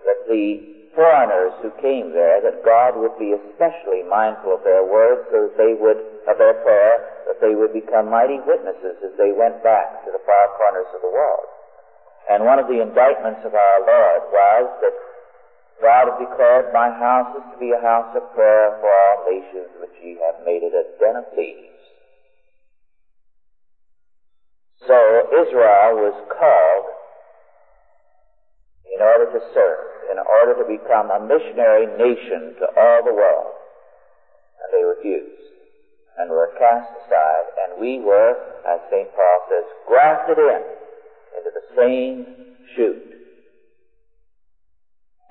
that 0.05 0.27
the 0.27 0.61
foreigners 0.95 1.55
who 1.63 1.71
came 1.79 2.11
there, 2.11 2.43
that 2.43 2.65
God 2.65 2.99
would 2.99 3.15
be 3.15 3.31
especially 3.31 4.03
mindful 4.03 4.59
of 4.59 4.63
their 4.63 4.83
words 4.83 5.23
so 5.31 5.47
that 5.47 5.57
they 5.57 5.73
would, 5.73 5.99
of 6.27 6.35
their 6.37 6.59
prayer, 6.61 7.23
that 7.27 7.39
they 7.39 7.55
would 7.55 7.71
become 7.71 8.11
mighty 8.11 8.39
witnesses 8.43 8.99
as 8.99 9.13
they 9.15 9.31
went 9.31 9.63
back 9.63 10.03
to 10.03 10.11
the 10.11 10.23
far 10.27 10.51
corners 10.59 10.89
of 10.91 11.01
the 11.01 11.11
world. 11.11 11.47
And 12.29 12.45
one 12.45 12.59
of 12.59 12.67
the 12.67 12.81
indictments 12.81 13.41
of 13.43 13.55
our 13.55 13.79
Lord 13.81 14.21
was 14.29 14.65
that 14.83 14.95
God 15.81 16.13
had 16.13 16.19
declared, 16.21 16.73
My 16.73 16.91
house 16.93 17.35
is 17.35 17.45
to 17.53 17.57
be 17.57 17.71
a 17.71 17.81
house 17.81 18.13
of 18.15 18.21
prayer 18.35 18.77
for 18.79 18.91
all 18.91 19.25
nations, 19.25 19.71
which 19.81 19.95
ye 20.03 20.19
have 20.21 20.45
made 20.45 20.61
it 20.61 20.75
a 20.75 20.85
den 20.99 21.15
of 21.15 21.25
thieves. 21.33 21.71
So 24.85 24.97
Israel 25.41 26.05
was 26.05 26.17
called 26.29 26.85
in 28.93 29.01
order 29.01 29.31
to 29.33 29.41
serve, 29.53 29.90
in 30.11 30.19
order 30.19 30.59
to 30.59 30.65
become 30.67 31.09
a 31.09 31.19
missionary 31.23 31.87
nation 31.95 32.55
to 32.59 32.65
all 32.75 33.01
the 33.03 33.13
world. 33.13 33.55
And 34.61 34.69
they 34.75 34.83
refused 34.83 35.41
and 36.17 36.29
were 36.29 36.51
cast 36.59 36.89
aside, 37.05 37.45
and 37.63 37.81
we 37.81 37.99
were, 37.99 38.35
as 38.67 38.79
St. 38.91 39.07
Paul 39.15 39.39
says, 39.49 39.65
grafted 39.87 40.37
in 40.37 40.61
into 41.37 41.51
the 41.53 41.63
same 41.75 42.27
shoot, 42.75 43.01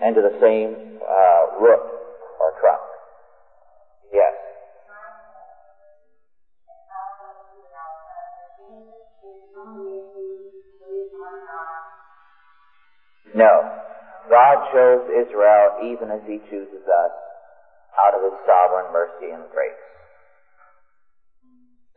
into 0.01 0.21
the 0.23 0.37
same 0.41 0.99
uh, 1.07 1.61
root 1.61 1.81
or 2.41 2.61
trunk. 2.61 2.81
Yes. 4.13 4.33
No. 13.35 13.80
God 14.31 14.57
chose 14.71 15.03
Israel 15.11 15.91
even 15.91 16.15
as 16.15 16.23
He 16.23 16.39
chooses 16.47 16.87
us 16.87 17.15
out 17.99 18.15
of 18.15 18.23
His 18.23 18.39
sovereign 18.47 18.95
mercy 18.95 19.35
and 19.35 19.43
grace. 19.51 19.85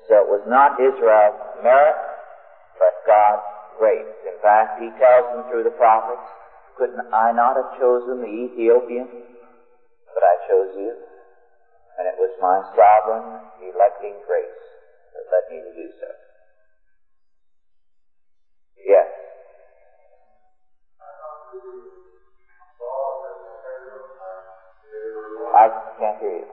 So 0.10 0.18
it 0.18 0.28
was 0.28 0.42
not 0.50 0.82
Israel's 0.82 1.38
merit, 1.62 1.96
but 2.82 2.94
God's 3.06 3.46
grace. 3.78 4.10
In 4.26 4.36
fact, 4.42 4.82
He 4.82 4.90
tells 4.98 5.30
them 5.30 5.46
through 5.48 5.64
the 5.64 5.78
prophets, 5.78 6.26
couldn't 6.76 7.06
I 7.14 7.32
not 7.32 7.56
have 7.56 7.78
chosen 7.78 8.20
the 8.20 8.34
Ethiopian? 8.50 9.08
But 10.10 10.24
I 10.26 10.36
chose 10.50 10.74
you. 10.74 10.94
And 12.02 12.10
it 12.10 12.18
was 12.18 12.34
my 12.42 12.66
sovereign 12.74 13.46
electing 13.62 14.18
grace 14.26 14.64
that 15.14 15.30
led 15.30 15.46
me 15.54 15.62
to 15.62 15.72
do 15.78 15.88
so. 16.02 16.10
Yes. 18.82 19.06
I 25.56 25.70
can't 26.00 26.20
hear 26.20 26.38
you. 26.38 26.46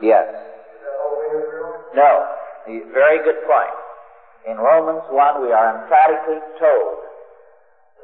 Yes. 0.00 0.26
No. 1.94 2.26
Very 2.66 3.22
good 3.22 3.36
point. 3.46 3.70
In 4.48 4.56
Romans 4.56 5.02
1, 5.10 5.42
we 5.42 5.52
are 5.52 5.82
emphatically 5.82 6.40
told 6.58 6.98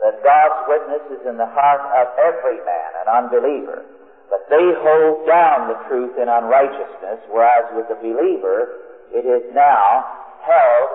that 0.03 0.23
God's 0.23 0.69
witness 0.69 1.19
is 1.19 1.27
in 1.27 1.37
the 1.37 1.47
heart 1.47 1.81
of 1.81 2.15
every 2.21 2.63
man, 2.65 2.91
an 3.03 3.09
unbeliever. 3.11 3.98
But 4.29 4.45
they 4.53 4.67
hold 4.85 5.27
down 5.27 5.73
the 5.73 5.79
truth 5.89 6.17
in 6.21 6.29
unrighteousness, 6.29 7.25
whereas 7.33 7.65
with 7.73 7.89
the 7.89 7.97
believer, 7.97 8.85
it 9.13 9.25
is 9.25 9.43
now 9.57 10.05
held 10.45 10.89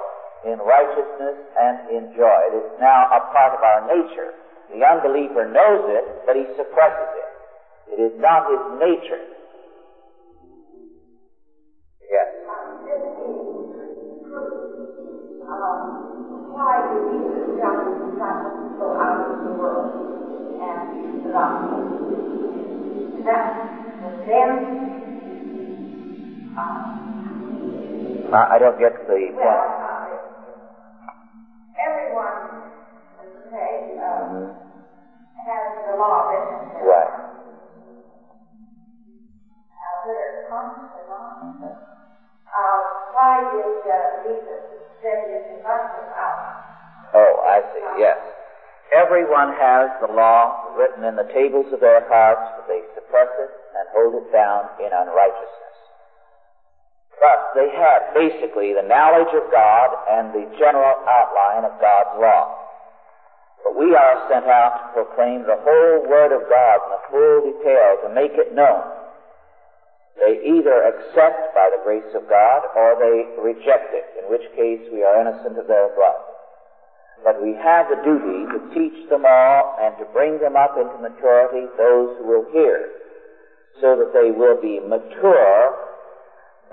in 0.45 0.59
righteousness 0.59 1.37
and 1.57 1.89
in 1.89 2.13
joy. 2.15 2.39
It 2.53 2.55
is 2.61 2.71
now 2.79 3.09
a 3.09 3.19
part 3.33 3.57
of 3.57 3.61
our 3.63 3.89
nature. 3.89 4.37
The 4.69 4.85
unbeliever 4.85 5.49
knows 5.49 5.85
it, 5.89 6.05
but 6.25 6.35
he 6.35 6.45
suppresses 6.55 7.09
it. 7.17 7.29
It 7.93 7.99
is 8.01 8.13
not 8.19 8.49
his 8.49 8.61
nature. 8.79 9.21
Yes. 12.09 12.27
Um, 15.43 16.53
why 16.53 16.85
did 16.89 17.01
Jesus 17.13 17.53
go 18.79 18.87
out 18.97 19.17
into 19.29 19.43
the 19.49 19.55
world 19.57 19.91
and 20.61 21.23
the 21.23 21.29
gospel? 21.29 21.82
Uh, 23.23 23.29
I 28.33 28.55
I 28.55 28.59
don't 28.59 28.77
get 28.77 28.91
the 29.07 29.31
well, 29.31 29.39
point. 29.39 29.79
uh, 29.79 30.19
everyone, 31.79 32.67
say, 33.49 33.95
uh, 33.95 34.27
Mhm. 34.27 34.51
has 35.39 35.63
the 35.87 35.95
law 35.95 36.27
written 36.27 36.75
in 36.75 36.83
Right. 36.83 37.07
Uh, 39.71 39.93
whether 40.03 40.19
it's 40.35 40.49
conscious 40.49 40.91
or 40.99 41.05
not. 41.07 41.79
Uh, 42.51 42.79
why 43.13 43.39
did 43.55 43.87
uh, 43.87 44.23
Jesus 44.23 44.61
send 45.01 45.31
his 45.31 45.43
disciples 45.55 46.09
out? 46.11 46.39
Oh, 47.13 47.33
I 47.47 47.61
see. 47.71 47.85
Yes. 47.99 48.17
Everyone 48.93 49.57
has 49.57 49.89
the 50.05 50.13
law 50.13 50.69
written 50.77 51.03
in 51.03 51.15
the 51.15 51.25
tables 51.33 51.65
of 51.73 51.81
their 51.81 52.05
hearts, 52.05 52.45
but 52.57 52.67
they 52.69 52.81
suppress 52.93 53.29
it 53.41 53.51
and 53.73 53.89
hold 53.89 54.21
it 54.21 54.29
down 54.29 54.69
in 54.77 54.93
unrighteousness. 54.93 55.77
But 57.17 57.57
they 57.57 57.73
had 57.73 58.13
basically 58.13 58.73
the 58.77 58.85
knowledge 58.85 59.33
of 59.33 59.49
God 59.49 59.89
and 60.13 60.29
the 60.29 60.45
general 60.61 60.93
outline 61.09 61.65
of 61.65 61.79
God's 61.81 62.21
law. 62.21 62.53
But 63.65 63.79
we 63.79 63.95
are 63.95 64.29
sent 64.29 64.45
out 64.45 64.93
to 64.93 65.01
proclaim 65.01 65.41
the 65.41 65.57
whole 65.57 66.05
Word 66.05 66.35
of 66.35 66.45
God 66.45 66.77
in 66.85 66.89
the 66.93 67.03
full 67.09 67.37
detail 67.49 67.89
to 68.05 68.09
make 68.13 68.37
it 68.37 68.53
known. 68.53 68.83
They 70.21 70.37
either 70.53 70.83
accept 70.93 71.55
by 71.55 71.73
the 71.73 71.81
grace 71.81 72.13
of 72.13 72.29
God 72.29 72.61
or 72.75 72.93
they 73.01 73.41
reject 73.41 73.89
it, 73.95 74.05
in 74.21 74.29
which 74.29 74.45
case 74.53 74.85
we 74.93 75.01
are 75.01 75.21
innocent 75.21 75.57
of 75.57 75.65
their 75.65 75.89
blood. 75.95 76.32
But 77.23 77.41
we 77.41 77.55
have 77.55 77.87
the 77.87 78.03
duty 78.03 78.45
to 78.51 78.59
teach 78.75 79.09
them 79.09 79.23
all 79.25 79.77
and 79.79 79.97
to 79.97 80.05
bring 80.11 80.39
them 80.39 80.55
up 80.57 80.75
into 80.77 80.97
maturity, 80.99 81.67
those 81.77 82.17
who 82.19 82.27
will 82.27 82.51
hear, 82.51 82.89
so 83.79 83.95
that 83.95 84.11
they 84.13 84.31
will 84.31 84.59
be 84.61 84.79
mature, 84.79 85.75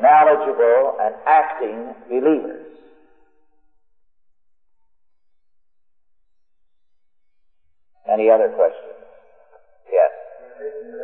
knowledgeable, 0.02 0.98
and 1.00 1.14
acting 1.26 1.94
believers. 2.08 2.66
Any 8.10 8.28
other 8.28 8.48
questions? 8.48 8.98
Yes. 9.86 10.10
Yes. 10.60 10.99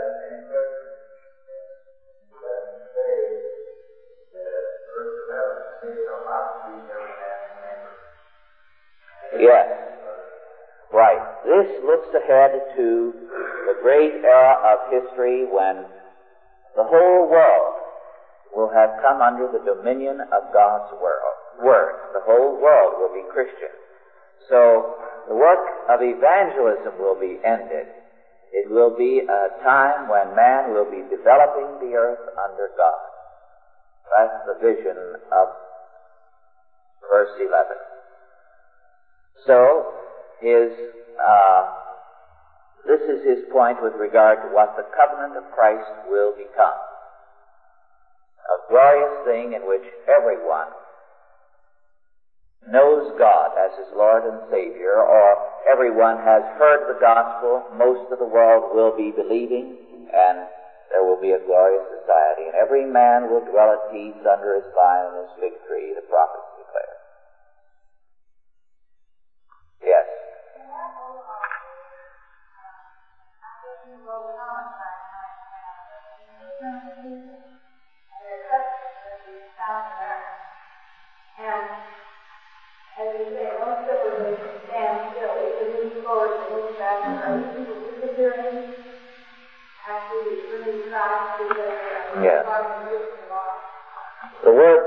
This 11.56 11.72
looks 11.88 12.12
ahead 12.12 12.76
to 12.76 13.14
the 13.64 13.80
great 13.80 14.12
era 14.20 14.60
of 14.60 14.92
history 14.92 15.48
when 15.48 15.88
the 16.76 16.84
whole 16.84 17.32
world 17.32 17.80
will 18.54 18.68
have 18.68 19.00
come 19.00 19.22
under 19.24 19.48
the 19.48 19.64
dominion 19.64 20.20
of 20.20 20.52
God's 20.52 20.92
world, 21.00 21.36
word. 21.64 21.96
The 22.12 22.20
whole 22.28 22.60
world 22.60 23.00
will 23.00 23.08
be 23.08 23.24
Christian. 23.32 23.72
So 24.50 25.00
the 25.28 25.34
work 25.34 25.64
of 25.88 26.00
evangelism 26.04 27.00
will 27.00 27.16
be 27.18 27.40
ended. 27.40 27.88
It 28.52 28.68
will 28.68 28.92
be 28.92 29.24
a 29.24 29.48
time 29.64 30.10
when 30.12 30.36
man 30.36 30.74
will 30.74 30.90
be 30.90 31.08
developing 31.08 31.80
the 31.80 31.96
earth 31.96 32.20
under 32.36 32.68
God. 32.76 33.00
That's 34.12 34.44
the 34.44 34.56
vision 34.60 34.96
of 35.32 35.48
verse 37.08 37.32
11. 37.40 37.48
So, 39.46 39.94
his, 40.40 41.05
uh, 41.20 41.62
this 42.86 43.02
is 43.02 43.26
his 43.26 43.42
point 43.50 43.82
with 43.82 43.94
regard 43.98 44.38
to 44.46 44.54
what 44.54 44.78
the 44.78 44.86
covenant 44.94 45.36
of 45.36 45.50
Christ 45.50 45.90
will 46.06 46.32
become. 46.38 46.78
A 48.46 48.58
glorious 48.70 49.26
thing 49.26 49.58
in 49.58 49.66
which 49.66 49.82
everyone 50.06 50.70
knows 52.70 53.10
God 53.18 53.58
as 53.58 53.74
his 53.78 53.90
Lord 53.94 54.22
and 54.22 54.38
Savior, 54.50 55.02
or 55.02 55.26
everyone 55.66 56.18
has 56.22 56.42
heard 56.58 56.86
the 56.86 57.00
gospel, 57.02 57.66
most 57.74 58.06
of 58.12 58.18
the 58.18 58.30
world 58.30 58.70
will 58.74 58.94
be 58.94 59.10
believing, 59.10 59.82
and 60.14 60.46
there 60.94 61.02
will 61.02 61.18
be 61.20 61.34
a 61.34 61.42
glorious 61.42 61.86
society, 62.02 62.46
and 62.46 62.54
every 62.54 62.86
man 62.86 63.26
will 63.26 63.42
dwell 63.50 63.74
at 63.74 63.90
peace 63.90 64.22
under 64.22 64.62
his 64.62 64.68
vine 64.78 65.10
and 65.10 65.18
his 65.26 65.34
fig 65.42 65.54
tree, 65.66 65.90
the 65.94 66.06
prophets 66.06 66.45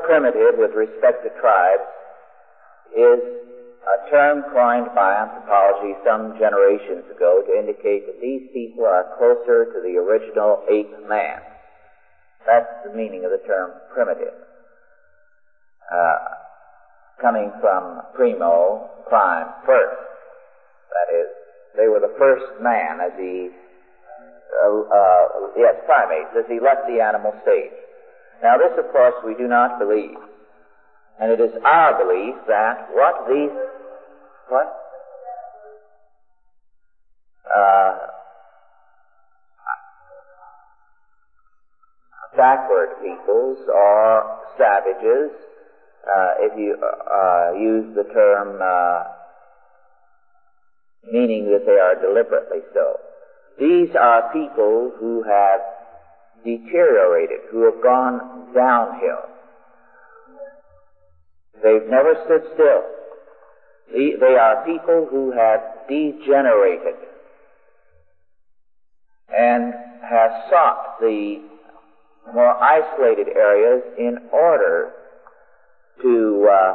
primitive 0.10 0.58
with 0.58 0.74
respect 0.74 1.22
to 1.22 1.30
tribes 1.38 1.86
is 2.98 3.22
a 3.22 4.10
term 4.10 4.42
coined 4.50 4.90
by 4.98 5.14
anthropology 5.22 5.94
some 6.02 6.34
generations 6.42 7.06
ago 7.14 7.46
to 7.46 7.54
indicate 7.54 8.10
that 8.10 8.18
these 8.18 8.50
people 8.50 8.90
are 8.90 9.06
closer 9.22 9.70
to 9.70 9.78
the 9.86 10.02
original 10.02 10.66
ape 10.66 10.90
man. 11.08 11.38
That's 12.50 12.90
the 12.90 12.98
meaning 12.98 13.22
of 13.24 13.30
the 13.30 13.46
term 13.46 13.70
primitive. 13.94 14.34
Uh, 15.94 16.18
coming 17.22 17.54
from 17.62 18.02
primo, 18.16 18.90
prime, 19.08 19.48
first. 19.66 20.02
That 20.90 21.10
is, 21.14 21.30
they 21.78 21.86
were 21.86 22.02
the 22.02 22.18
first 22.18 22.50
man 22.66 22.98
as 22.98 23.14
he, 23.14 23.54
uh, 24.58 24.74
uh, 24.90 25.26
yes, 25.56 25.78
primates, 25.86 26.34
as 26.34 26.50
he 26.50 26.58
left 26.60 26.90
the 26.90 26.98
animal 26.98 27.34
stage. 27.46 27.79
Now 28.42 28.58
this, 28.58 28.72
of 28.78 28.92
course, 28.92 29.16
we 29.26 29.36
do 29.36 29.48
not 29.48 29.80
believe. 29.80 30.16
And 31.20 31.32
it 31.32 31.42
is 31.42 31.52
our 31.66 31.98
belief 31.98 32.36
that 32.48 32.88
what 32.92 33.28
these, 33.28 33.52
what? 34.48 34.76
Uh, 37.54 37.98
backward 42.38 42.90
peoples 43.04 43.58
or 43.68 44.40
savages, 44.58 45.32
uh, 46.08 46.34
if 46.40 46.58
you 46.58 46.78
uh, 46.80 47.52
use 47.60 47.94
the 47.96 48.06
term 48.14 48.60
uh, 48.62 49.04
meaning 51.12 51.52
that 51.52 51.66
they 51.66 51.80
are 51.80 51.96
deliberately 52.00 52.60
so. 52.74 53.00
These 53.60 53.94
are 54.00 54.32
people 54.32 54.94
who 55.00 55.24
have 55.24 55.60
deteriorated, 56.44 57.40
who 57.52 57.64
have 57.66 57.82
gone 57.84 58.54
downhill. 58.54 59.24
They've 61.62 61.90
never 61.90 62.16
stood 62.26 62.44
still. 62.54 62.84
The- 63.94 64.16
They 64.20 64.36
are 64.38 64.66
people 64.66 65.08
who 65.10 65.32
have 65.32 65.62
degenerated 65.88 66.96
and 69.36 69.74
have 70.10 70.32
sought 70.50 71.00
the 71.00 71.42
more 72.34 72.56
isolated 72.62 73.28
areas 73.30 73.84
in 73.98 74.18
order 74.32 74.92
to 76.02 76.48
uh, 76.50 76.74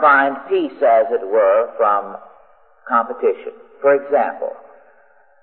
find 0.00 0.36
peace, 0.48 0.82
as 0.82 1.06
it 1.10 1.26
were, 1.26 1.70
from 1.76 2.16
competition. 2.88 3.52
For 3.80 3.94
example, 3.94 4.52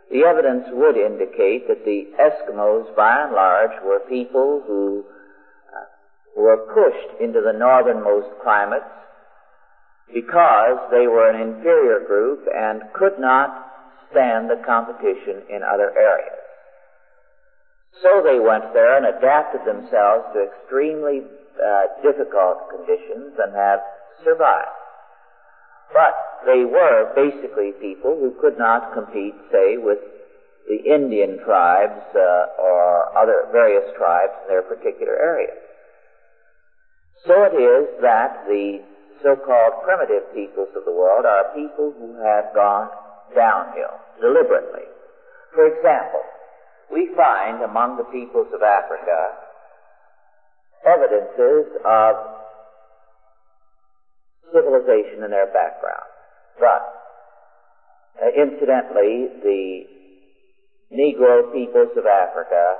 the 0.09 0.25
evidence 0.25 0.65
would 0.71 0.97
indicate 0.97 1.67
that 1.67 1.85
the 1.85 2.09
Eskimos, 2.17 2.95
by 2.95 3.23
and 3.23 3.33
large, 3.33 3.77
were 3.83 3.99
people 4.09 4.63
who 4.65 5.03
uh, 5.69 5.85
were 6.35 6.65
pushed 6.73 7.21
into 7.21 7.41
the 7.41 7.53
northernmost 7.53 8.41
climates 8.41 8.89
because 10.13 10.77
they 10.89 11.05
were 11.05 11.29
an 11.29 11.39
inferior 11.39 12.05
group 12.07 12.41
and 12.49 12.81
could 12.93 13.19
not 13.19 13.69
stand 14.09 14.49
the 14.49 14.61
competition 14.65 15.45
in 15.49 15.61
other 15.61 15.93
areas. 15.93 16.41
So 18.01 18.21
they 18.23 18.39
went 18.39 18.73
there 18.73 18.97
and 18.97 19.05
adapted 19.05 19.61
themselves 19.61 20.33
to 20.33 20.49
extremely 20.49 21.21
uh, 21.21 22.01
difficult 22.01 22.69
conditions 22.73 23.37
and 23.37 23.53
have 23.53 23.79
survived. 24.23 24.78
But 25.93 26.13
they 26.45 26.63
were 26.65 27.11
basically 27.15 27.73
people 27.81 28.15
who 28.15 28.35
could 28.39 28.57
not 28.57 28.93
compete, 28.93 29.35
say, 29.51 29.77
with 29.77 29.99
the 30.67 30.77
Indian 30.85 31.39
tribes 31.43 32.01
uh, 32.13 32.61
or 32.61 33.17
other 33.17 33.49
various 33.51 33.89
tribes 33.97 34.33
in 34.43 34.53
their 34.53 34.61
particular 34.61 35.17
area. 35.17 35.53
So 37.25 37.33
it 37.43 37.57
is 37.57 38.01
that 38.01 38.45
the 38.47 38.79
so-called 39.23 39.83
primitive 39.83 40.31
peoples 40.33 40.69
of 40.77 40.85
the 40.85 40.93
world 40.93 41.25
are 41.25 41.51
people 41.55 41.91
who 41.97 42.15
have 42.23 42.53
gone 42.53 42.89
downhill 43.35 43.99
deliberately. 44.21 44.87
For 45.53 45.67
example, 45.67 46.23
we 46.93 47.09
find 47.17 47.61
among 47.63 47.97
the 47.97 48.05
peoples 48.05 48.47
of 48.53 48.61
Africa 48.61 49.35
evidences 50.85 51.75
of 51.83 52.38
civilization 54.53 55.23
in 55.23 55.31
their 55.31 55.47
background. 55.47 56.09
But, 56.59 56.83
uh, 58.21 58.29
incidentally, 58.35 59.29
the 59.43 59.87
Negro 60.91 61.53
peoples 61.53 61.95
of 61.97 62.05
Africa 62.05 62.77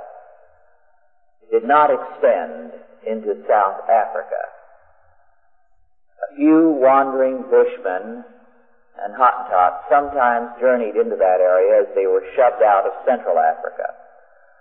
did 1.50 1.64
not 1.64 1.90
extend 1.90 2.72
into 3.06 3.42
South 3.48 3.88
Africa. 3.88 4.42
A 6.30 6.36
few 6.36 6.76
wandering 6.78 7.42
bushmen 7.50 8.24
and 9.02 9.14
Hottentots 9.14 9.88
sometimes 9.88 10.52
journeyed 10.60 10.96
into 10.96 11.16
that 11.16 11.40
area 11.40 11.82
as 11.82 11.88
they 11.94 12.06
were 12.06 12.24
shoved 12.36 12.62
out 12.62 12.84
of 12.84 12.92
Central 13.06 13.38
Africa. 13.38 13.94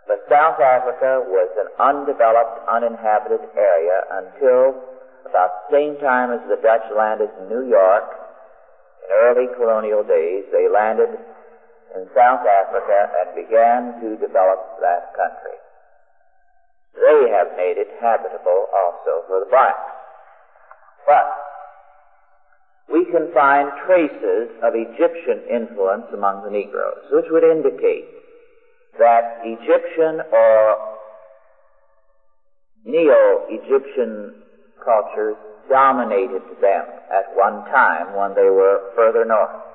But 0.07 0.26
South 0.30 0.60
Africa 0.62 1.22
was 1.28 1.49
an 1.60 1.70
undeveloped, 1.78 2.66
uninhabited 2.66 3.45
area 3.57 3.97
until 4.10 4.74
about 5.30 5.69
the 5.69 5.77
same 5.77 5.95
time 6.01 6.34
as 6.34 6.41
the 6.49 6.57
Dutch 6.61 6.89
landed 6.97 7.30
in 7.39 7.49
New 7.49 7.69
York 7.69 8.05
in 9.05 9.09
early 9.30 9.47
colonial 9.55 10.03
days. 10.03 10.45
They 10.51 10.67
landed 10.67 11.09
in 11.95 12.09
South 12.13 12.45
Africa 12.45 12.99
and 13.21 13.45
began 13.45 14.01
to 14.01 14.17
develop 14.17 14.82
that 14.82 15.13
country. 15.13 15.57
They 16.93 17.30
have 17.32 17.55
made 17.55 17.77
it 17.77 17.89
habitable 18.01 18.67
also 18.73 19.25
for 19.27 19.39
the 19.45 19.49
blacks. 19.49 19.89
But 21.05 21.25
we 22.91 23.05
can 23.05 23.32
find 23.34 23.69
traces 23.86 24.49
of 24.61 24.73
Egyptian 24.75 25.45
influence 25.49 26.05
among 26.13 26.43
the 26.43 26.51
Negroes, 26.51 27.05
which 27.11 27.25
would 27.30 27.43
indicate 27.43 28.05
that 28.97 29.39
Egyptian 29.45 30.21
or 30.32 30.77
Neo-Egyptian 32.84 34.34
cultures 34.84 35.36
dominated 35.69 36.41
them 36.61 36.86
at 37.11 37.30
one 37.36 37.63
time 37.69 38.15
when 38.15 38.34
they 38.34 38.49
were 38.49 38.91
further 38.95 39.23
north. 39.23 39.69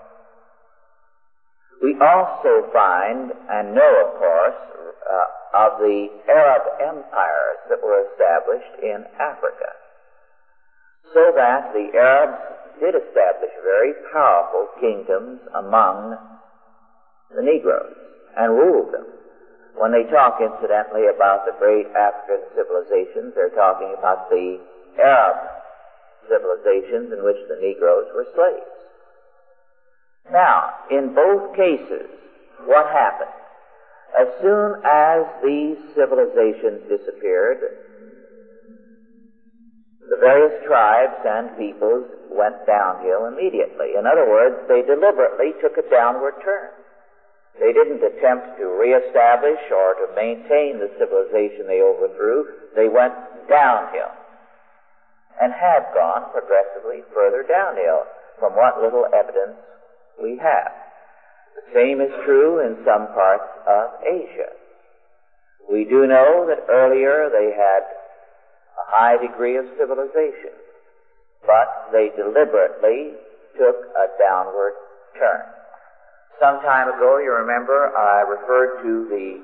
We 1.83 1.95
also 2.01 2.71
find 2.73 3.31
and 3.51 3.75
know, 3.75 3.93
of 4.07 4.19
course, 4.19 4.61
uh, 5.05 5.69
of 5.69 5.79
the 5.79 6.09
Arab 6.29 6.63
empires 6.81 7.59
that 7.69 7.83
were 7.83 8.03
established 8.11 8.75
in 8.83 9.05
Africa. 9.21 9.71
So 11.13 11.31
that 11.37 11.73
the 11.73 11.95
Arabs 11.95 12.41
did 12.81 12.95
establish 12.95 13.55
very 13.63 13.93
powerful 14.13 14.69
kingdoms 14.81 15.41
among 15.55 16.19
the 17.31 17.43
Negroes 17.43 17.95
and 18.37 18.53
ruled 18.53 18.93
them. 18.93 19.07
When 19.77 19.91
they 19.91 20.07
talk, 20.11 20.39
incidentally, 20.39 21.07
about 21.07 21.47
the 21.47 21.55
great 21.59 21.87
African 21.95 22.47
civilizations, 22.55 23.35
they're 23.35 23.55
talking 23.55 23.95
about 23.99 24.31
the 24.31 24.59
Arab 24.99 25.55
civilizations 26.29 27.13
in 27.13 27.25
which 27.25 27.41
the 27.49 27.59
Negroes 27.61 28.09
were 28.15 28.27
slaves. 28.35 28.75
Now, 30.33 30.73
in 30.91 31.15
both 31.15 31.55
cases, 31.57 32.09
what 32.65 32.87
happened? 32.87 33.31
As 34.19 34.29
soon 34.41 34.81
as 34.85 35.27
these 35.45 35.77
civilizations 35.95 36.89
disappeared, 36.89 37.61
the 40.09 40.17
various 40.21 40.65
tribes 40.65 41.19
and 41.27 41.57
peoples 41.59 42.07
went 42.31 42.67
downhill 42.67 43.27
immediately. 43.27 43.97
In 43.99 44.07
other 44.07 44.29
words, 44.29 44.57
they 44.69 44.83
deliberately 44.83 45.53
took 45.61 45.77
a 45.77 45.91
downward 45.91 46.35
turn. 46.45 46.71
They 47.61 47.73
didn't 47.73 48.03
attempt 48.03 48.59
to 48.59 48.67
reestablish 48.67 49.61
or 49.71 49.95
to 49.95 50.15
maintain 50.15 50.79
the 50.79 50.91
civilization 50.99 51.67
they 51.67 51.83
overthrew. 51.83 52.47
They 52.75 52.89
went 52.89 53.15
downhill 53.49 54.11
and 55.41 55.53
have 55.53 55.85
gone 55.95 56.31
progressively 56.31 57.03
further 57.15 57.45
downhill 57.49 58.05
from 58.39 58.53
what 58.55 58.83
little 58.83 59.07
evidence 59.15 59.59
we 60.23 60.39
have. 60.39 60.73
The 61.55 61.67
same 61.75 62.01
is 62.01 62.11
true 62.25 62.61
in 62.61 62.85
some 62.85 63.09
parts 63.15 63.51
of 63.67 64.03
Asia. 64.03 64.51
We 65.71 65.85
do 65.85 66.07
know 66.07 66.47
that 66.47 66.67
earlier 66.71 67.31
they 67.31 67.55
had 67.57 67.83
a 68.79 68.85
high 68.91 69.17
degree 69.17 69.57
of 69.57 69.65
civilization, 69.79 70.53
but 71.47 71.89
they 71.93 72.11
deliberately 72.17 73.15
took 73.57 73.77
a 73.97 74.07
downward 74.19 74.75
turn. 75.19 75.43
Some 76.41 76.61
time 76.63 76.89
ago, 76.89 77.19
you 77.19 77.33
remember, 77.33 77.97
I 77.97 78.23
referred 78.23 78.83
to 78.83 79.09
the 79.09 79.41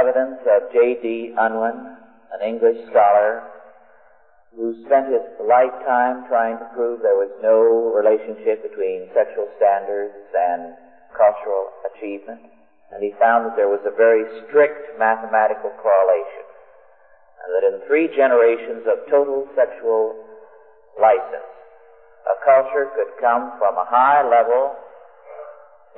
evidence 0.00 0.40
of 0.50 0.72
J.D. 0.72 1.34
Unwin, 1.38 1.96
an 2.34 2.42
English 2.42 2.78
scholar 2.90 3.46
who 4.54 4.74
spent 4.86 5.10
his 5.10 5.22
lifetime 5.42 6.26
trying 6.26 6.58
to 6.58 6.66
prove 6.74 7.02
there 7.02 7.18
was 7.18 7.30
no 7.42 7.90
relationship 7.94 8.62
between 8.62 9.10
sexual 9.14 9.46
standards 9.58 10.14
and 10.34 10.74
cultural 11.14 11.70
achievement. 11.90 12.42
And 12.90 13.02
he 13.02 13.14
found 13.18 13.46
that 13.46 13.56
there 13.58 13.70
was 13.70 13.82
a 13.86 13.94
very 13.94 14.22
strict 14.46 14.98
mathematical 14.98 15.74
correlation. 15.82 16.46
And 17.42 17.48
that 17.54 17.64
in 17.66 17.76
three 17.86 18.10
generations 18.14 18.86
of 18.86 19.06
total 19.10 19.46
sexual 19.58 20.14
license, 20.98 21.50
a 22.30 22.36
culture 22.46 22.94
could 22.94 23.10
come 23.18 23.58
from 23.58 23.74
a 23.74 23.86
high 23.90 24.22
level 24.22 24.74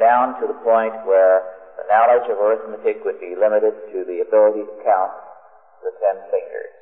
down 0.01 0.41
to 0.41 0.49
the 0.49 0.57
point 0.65 0.97
where 1.05 1.45
the 1.77 1.85
knowledge 1.93 2.29
of 2.29 2.41
arithmetic 2.41 3.05
would 3.05 3.21
be 3.21 3.37
limited 3.37 3.77
to 3.93 4.05
the 4.09 4.25
ability 4.25 4.65
to 4.65 4.77
count 4.85 5.26
the 5.87 5.95
ten 6.03 6.19
fingers. 6.35 6.75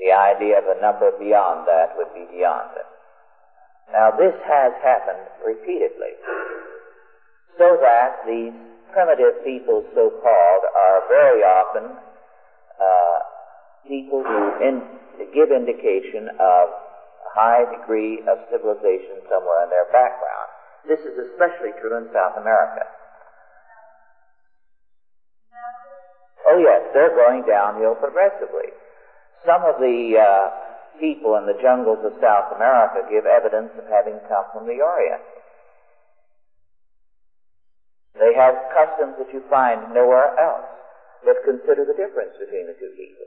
The 0.00 0.16
idea 0.16 0.56
of 0.56 0.66
a 0.72 0.80
number 0.80 1.12
beyond 1.20 1.68
that 1.68 1.92
would 2.00 2.08
be 2.16 2.24
beyond 2.32 2.72
them. 2.72 2.88
Now 3.92 4.16
this 4.16 4.32
has 4.48 4.72
happened 4.80 5.28
repeatedly. 5.44 6.16
So 7.60 7.76
that 7.82 8.24
these 8.24 8.56
primitive 8.92 9.44
people, 9.44 9.84
so 9.92 10.08
called, 10.22 10.62
are 10.72 11.00
very 11.12 11.42
often 11.44 11.84
uh, 12.80 13.18
people 13.84 14.22
who 14.22 14.40
in, 14.64 14.76
give 15.34 15.50
indication 15.50 16.30
of 16.38 16.64
a 16.72 17.30
high 17.34 17.64
degree 17.68 18.22
of 18.24 18.38
civilization 18.48 19.20
somewhere 19.28 19.64
in 19.64 19.70
their 19.70 19.90
background. 19.92 20.48
This 20.86 21.00
is 21.00 21.18
especially 21.32 21.74
true 21.82 21.98
in 21.98 22.08
South 22.14 22.38
America. 22.38 22.86
Oh 26.46 26.58
yes, 26.58 26.86
they're 26.94 27.14
going 27.16 27.44
downhill 27.46 27.94
progressively. 27.96 28.70
Some 29.44 29.62
of 29.64 29.80
the 29.80 30.18
uh, 30.18 30.46
people 31.00 31.36
in 31.36 31.46
the 31.46 31.58
jungles 31.62 31.98
of 32.04 32.12
South 32.20 32.54
America 32.54 33.02
give 33.10 33.26
evidence 33.26 33.70
of 33.78 33.86
having 33.90 34.18
come 34.28 34.46
from 34.52 34.66
the 34.66 34.78
Orient. 34.82 35.22
They 38.18 38.34
have 38.34 38.54
customs 38.74 39.14
that 39.18 39.32
you 39.32 39.42
find 39.48 39.94
nowhere 39.94 40.34
else. 40.38 40.66
But 41.24 41.42
consider 41.44 41.84
the 41.84 41.94
difference 41.94 42.34
between 42.38 42.66
the 42.66 42.74
two 42.74 42.94
people. 42.94 43.26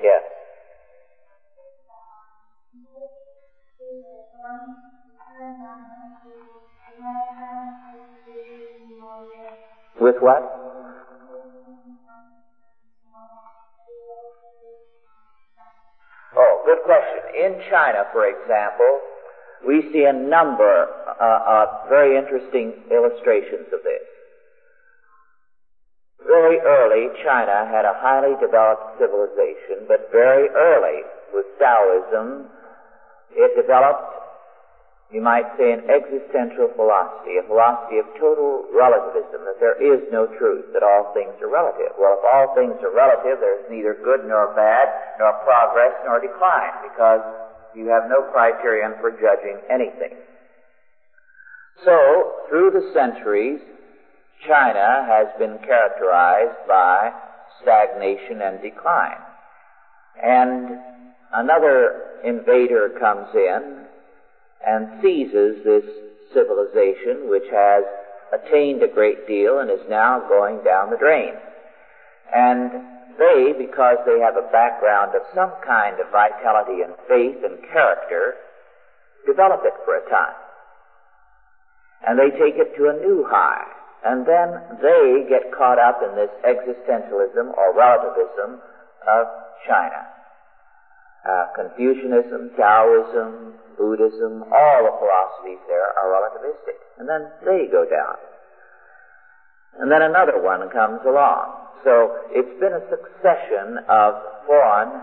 Yes. 0.00 0.22
With 10.02 10.16
what? 10.18 10.42
Oh, 16.36 16.62
good 16.66 16.82
question. 16.84 17.22
In 17.38 17.62
China, 17.70 18.02
for 18.10 18.26
example, 18.26 18.98
we 19.64 19.92
see 19.92 20.02
a 20.02 20.12
number 20.12 20.88
uh, 21.06 21.38
of 21.46 21.88
very 21.88 22.18
interesting 22.18 22.74
illustrations 22.90 23.70
of 23.72 23.84
this. 23.84 24.02
Very 26.26 26.58
early, 26.58 27.06
China 27.22 27.70
had 27.70 27.84
a 27.84 27.94
highly 27.94 28.34
developed 28.40 28.98
civilization, 28.98 29.86
but 29.86 30.10
very 30.10 30.48
early, 30.48 31.02
with 31.32 31.46
Taoism, 31.60 32.48
it 33.36 33.54
developed 33.54 34.21
you 35.12 35.20
might 35.20 35.44
say, 35.60 35.76
an 35.76 35.84
existential 35.92 36.72
philosophy, 36.72 37.36
a 37.36 37.44
philosophy 37.44 38.00
of 38.00 38.08
total 38.16 38.64
relativism, 38.72 39.44
that 39.44 39.60
there 39.60 39.76
is 39.76 40.00
no 40.08 40.24
truth, 40.40 40.72
that 40.72 40.82
all 40.82 41.12
things 41.12 41.36
are 41.44 41.52
relative. 41.52 41.92
Well, 42.00 42.16
if 42.16 42.24
all 42.24 42.56
things 42.56 42.80
are 42.80 42.96
relative, 42.96 43.36
there's 43.36 43.68
neither 43.68 43.92
good 43.92 44.24
nor 44.24 44.56
bad, 44.56 44.88
nor 45.20 45.36
progress 45.44 45.92
nor 46.08 46.16
decline, 46.16 46.72
because 46.88 47.20
you 47.76 47.92
have 47.92 48.08
no 48.08 48.24
criterion 48.32 48.96
for 49.04 49.12
judging 49.12 49.60
anything. 49.68 50.16
So, 51.84 52.48
through 52.48 52.72
the 52.72 52.90
centuries, 52.96 53.60
China 54.48 55.04
has 55.04 55.28
been 55.38 55.58
characterized 55.60 56.56
by 56.66 57.12
stagnation 57.60 58.40
and 58.40 58.62
decline. 58.62 59.20
And 60.22 60.80
another 61.34 62.16
invader 62.24 62.96
comes 62.98 63.28
in 63.34 63.91
and 64.66 65.02
seizes 65.02 65.64
this 65.64 65.84
civilization 66.32 67.28
which 67.28 67.46
has 67.52 67.84
attained 68.32 68.82
a 68.82 68.88
great 68.88 69.26
deal 69.26 69.60
and 69.60 69.70
is 69.70 69.84
now 69.88 70.20
going 70.28 70.62
down 70.64 70.90
the 70.90 70.96
drain. 70.96 71.34
And 72.34 72.70
they, 73.18 73.52
because 73.58 73.98
they 74.06 74.18
have 74.20 74.36
a 74.36 74.48
background 74.50 75.14
of 75.14 75.22
some 75.34 75.52
kind 75.66 76.00
of 76.00 76.10
vitality 76.10 76.80
and 76.80 76.94
faith 77.08 77.44
and 77.44 77.60
character, 77.70 78.34
develop 79.26 79.60
it 79.64 79.74
for 79.84 79.96
a 79.96 80.08
time. 80.08 80.36
And 82.08 82.18
they 82.18 82.30
take 82.30 82.56
it 82.56 82.74
to 82.76 82.88
a 82.88 82.98
new 83.04 83.24
high. 83.28 83.68
And 84.04 84.26
then 84.26 84.80
they 84.82 85.26
get 85.28 85.54
caught 85.56 85.78
up 85.78 86.02
in 86.02 86.16
this 86.16 86.32
existentialism 86.42 87.54
or 87.54 87.76
relativism 87.76 88.58
of 89.06 89.26
China. 89.68 90.02
Uh, 91.22 91.46
Confucianism, 91.54 92.50
Taoism, 92.56 93.54
Buddhism, 93.78 94.44
all 94.52 94.80
the 94.84 94.94
philosophies 94.98 95.62
there 95.68 95.88
are 96.00 96.08
relativistic. 96.12 96.78
And 96.98 97.08
then 97.08 97.30
they 97.44 97.66
go 97.70 97.84
down. 97.88 98.16
And 99.80 99.90
then 99.90 100.02
another 100.02 100.40
one 100.40 100.68
comes 100.70 101.00
along. 101.06 101.62
So 101.84 102.22
it's 102.30 102.60
been 102.60 102.76
a 102.76 102.84
succession 102.92 103.82
of 103.88 104.14
foreign 104.46 105.02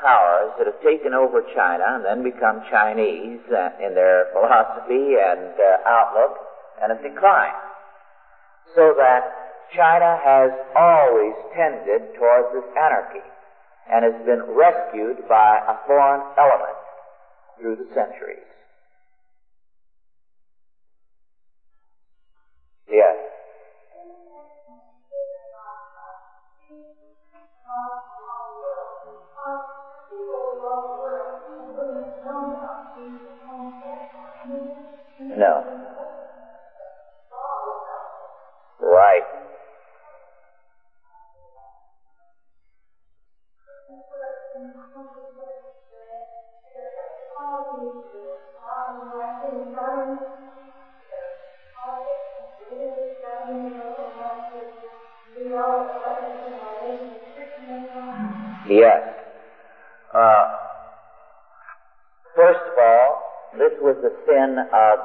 powers 0.00 0.56
that 0.58 0.66
have 0.66 0.80
taken 0.82 1.12
over 1.12 1.44
China 1.54 1.84
and 2.00 2.04
then 2.04 2.24
become 2.24 2.64
Chinese 2.72 3.44
uh, 3.52 3.76
in 3.78 3.94
their 3.94 4.32
philosophy 4.32 5.20
and 5.20 5.52
uh, 5.54 5.88
outlook 5.88 6.40
and 6.82 6.90
have 6.90 7.02
declined. 7.04 7.60
So 8.74 8.96
that 8.96 9.22
China 9.76 10.18
has 10.24 10.50
always 10.74 11.36
tended 11.54 12.16
towards 12.16 12.48
this 12.56 12.66
anarchy 12.74 13.22
and 13.92 14.02
has 14.02 14.18
been 14.24 14.42
rescued 14.56 15.28
by 15.28 15.60
a 15.60 15.74
foreign 15.86 16.24
element 16.38 16.79
through 17.60 17.76
the 17.76 17.86
centuries. 17.94 18.46
Yes. 22.88 23.16
No. 35.36 35.64
Yes. 58.70 59.02
Uh, 60.14 60.46
first 62.38 62.62
of 62.70 62.78
all, 62.78 63.18
this 63.58 63.74
was 63.82 63.98
the 63.98 64.14
sin 64.30 64.62
of 64.62 64.96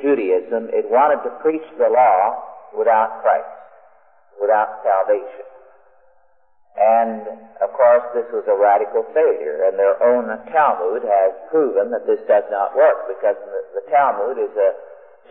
Judaism. 0.00 0.72
It 0.72 0.88
wanted 0.88 1.20
to 1.28 1.30
preach 1.44 1.60
the 1.76 1.92
law 1.92 2.40
without 2.72 3.20
Christ, 3.20 3.52
without 4.40 4.80
salvation. 4.80 5.44
And, 6.80 7.20
of 7.60 7.68
course, 7.76 8.00
this 8.16 8.24
was 8.32 8.48
a 8.48 8.56
radical 8.56 9.04
failure, 9.12 9.68
and 9.68 9.76
their 9.76 10.00
own 10.00 10.32
Talmud 10.48 11.04
has 11.04 11.36
proven 11.52 11.92
that 11.92 12.08
this 12.08 12.24
does 12.24 12.48
not 12.48 12.72
work, 12.72 13.12
because 13.12 13.36
the, 13.36 13.60
the 13.76 13.84
Talmud 13.92 14.40
is 14.40 14.56
a 14.56 14.72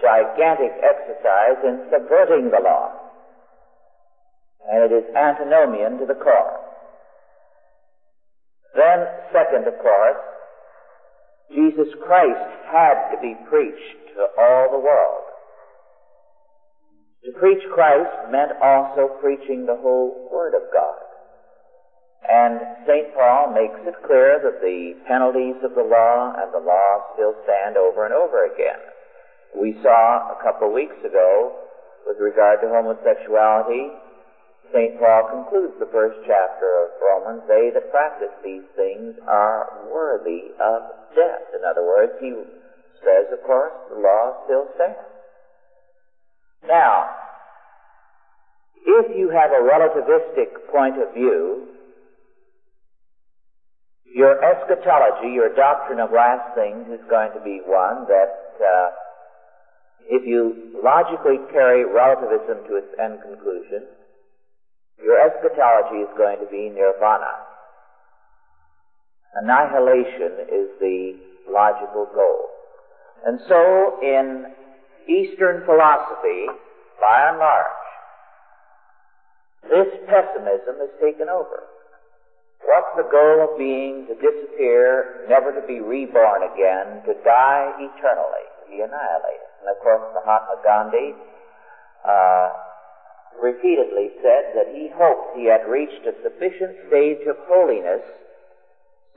gigantic 0.06 0.70
exercise 0.86 1.58
in 1.66 1.90
subverting 1.90 2.54
the 2.54 2.62
law. 2.62 2.94
And 4.70 4.86
it 4.86 4.94
is 4.94 5.16
antinomian 5.18 5.98
to 5.98 6.06
the 6.06 6.14
core. 6.14 6.61
Then, 8.76 9.07
second, 9.34 9.67
of 9.67 9.76
course, 9.82 10.22
Jesus 11.51 11.91
Christ 12.05 12.49
had 12.72 13.11
to 13.11 13.17
be 13.22 13.36
preached 13.49 14.15
to 14.15 14.28
all 14.39 14.72
the 14.72 14.80
world. 14.80 15.28
To 17.26 17.32
preach 17.39 17.61
Christ 17.74 18.32
meant 18.32 18.53
also 18.63 19.19
preaching 19.22 19.65
the 19.65 19.76
whole 19.76 20.30
Word 20.32 20.55
of 20.55 20.63
God. 20.74 20.97
And 22.26 22.61
St. 22.88 23.13
Paul 23.13 23.53
makes 23.53 23.78
it 23.84 24.07
clear 24.07 24.39
that 24.41 24.61
the 24.61 24.95
penalties 25.05 25.59
of 25.63 25.76
the 25.76 25.84
law 25.84 26.34
and 26.38 26.53
the 26.53 26.63
law 26.63 27.13
still 27.13 27.36
stand 27.43 27.78
over 27.78 28.05
and 28.05 28.13
over 28.13 28.45
again. 28.45 28.80
We 29.53 29.76
saw 29.84 30.32
a 30.32 30.41
couple 30.41 30.69
of 30.69 30.74
weeks 30.74 30.97
ago, 31.03 31.59
with 32.07 32.17
regard 32.17 32.61
to 32.61 32.69
homosexuality, 32.69 33.91
St. 34.74 34.99
Paul 34.99 35.28
concludes 35.28 35.76
the 35.80 35.91
first 35.91 36.15
chapter 36.26 36.88
of 36.88 36.95
Romans, 37.03 37.43
they 37.47 37.72
that 37.74 37.91
practice 37.91 38.32
these 38.43 38.63
things 38.76 39.15
are 39.28 39.88
worthy 39.91 40.55
of 40.59 40.82
death. 41.15 41.43
In 41.51 41.67
other 41.67 41.84
words, 41.84 42.13
he 42.19 42.32
says, 43.03 43.28
of 43.34 43.43
course, 43.43 43.74
the 43.89 43.99
law 43.99 44.43
still 44.45 44.67
stands. 44.76 44.97
Now, 46.67 47.09
if 48.86 49.17
you 49.17 49.30
have 49.30 49.51
a 49.51 49.61
relativistic 49.61 50.72
point 50.72 51.01
of 51.01 51.13
view, 51.13 51.67
your 54.05 54.43
eschatology, 54.43 55.34
your 55.34 55.53
doctrine 55.55 55.99
of 55.99 56.11
last 56.11 56.55
things 56.55 56.88
is 56.91 57.03
going 57.09 57.32
to 57.34 57.41
be 57.43 57.61
one 57.65 58.07
that, 58.07 58.55
uh, 58.59 58.89
if 60.09 60.26
you 60.26 60.80
logically 60.84 61.38
carry 61.51 61.86
relativism 61.86 62.67
to 62.67 62.76
its 62.78 62.88
end 62.99 63.19
conclusion, 63.22 63.88
your 65.04 65.18
eschatology 65.20 66.06
is 66.06 66.10
going 66.18 66.39
to 66.39 66.49
be 66.52 66.70
nirvana. 66.70 67.34
Annihilation 69.36 70.45
is 70.52 70.68
the 70.80 71.18
logical 71.49 72.08
goal. 72.14 72.47
And 73.26 73.39
so 73.47 73.99
in 74.02 74.54
Eastern 75.08 75.66
philosophy, 75.66 76.47
by 76.99 77.30
and 77.30 77.39
large, 77.39 77.82
this 79.70 79.89
pessimism 80.10 80.78
has 80.82 80.89
taken 81.02 81.30
over. 81.30 81.64
What's 82.66 82.93
the 82.97 83.10
goal 83.10 83.49
of 83.49 83.58
being? 83.58 84.06
To 84.08 84.16
disappear, 84.16 85.26
never 85.30 85.54
to 85.54 85.66
be 85.66 85.80
reborn 85.82 86.43
again, 86.43 87.02
to 87.06 87.14
die 87.24 87.74
eternally, 87.80 88.45
to 88.62 88.64
be 88.70 88.82
annihilated. 88.82 89.49
And 89.62 89.70
of 89.70 89.82
course, 89.82 90.02
Mahatma 90.14 90.62
Gandhi 90.64 91.14
uh, 92.06 92.49
repeatedly 93.40 94.10
said 94.22 94.54
that 94.56 94.74
he 94.74 94.90
hoped 94.94 95.38
he 95.38 95.46
had 95.46 95.70
reached 95.70 96.06
a 96.06 96.18
sufficient 96.24 96.76
stage 96.88 97.26
of 97.28 97.38
holiness 97.48 98.02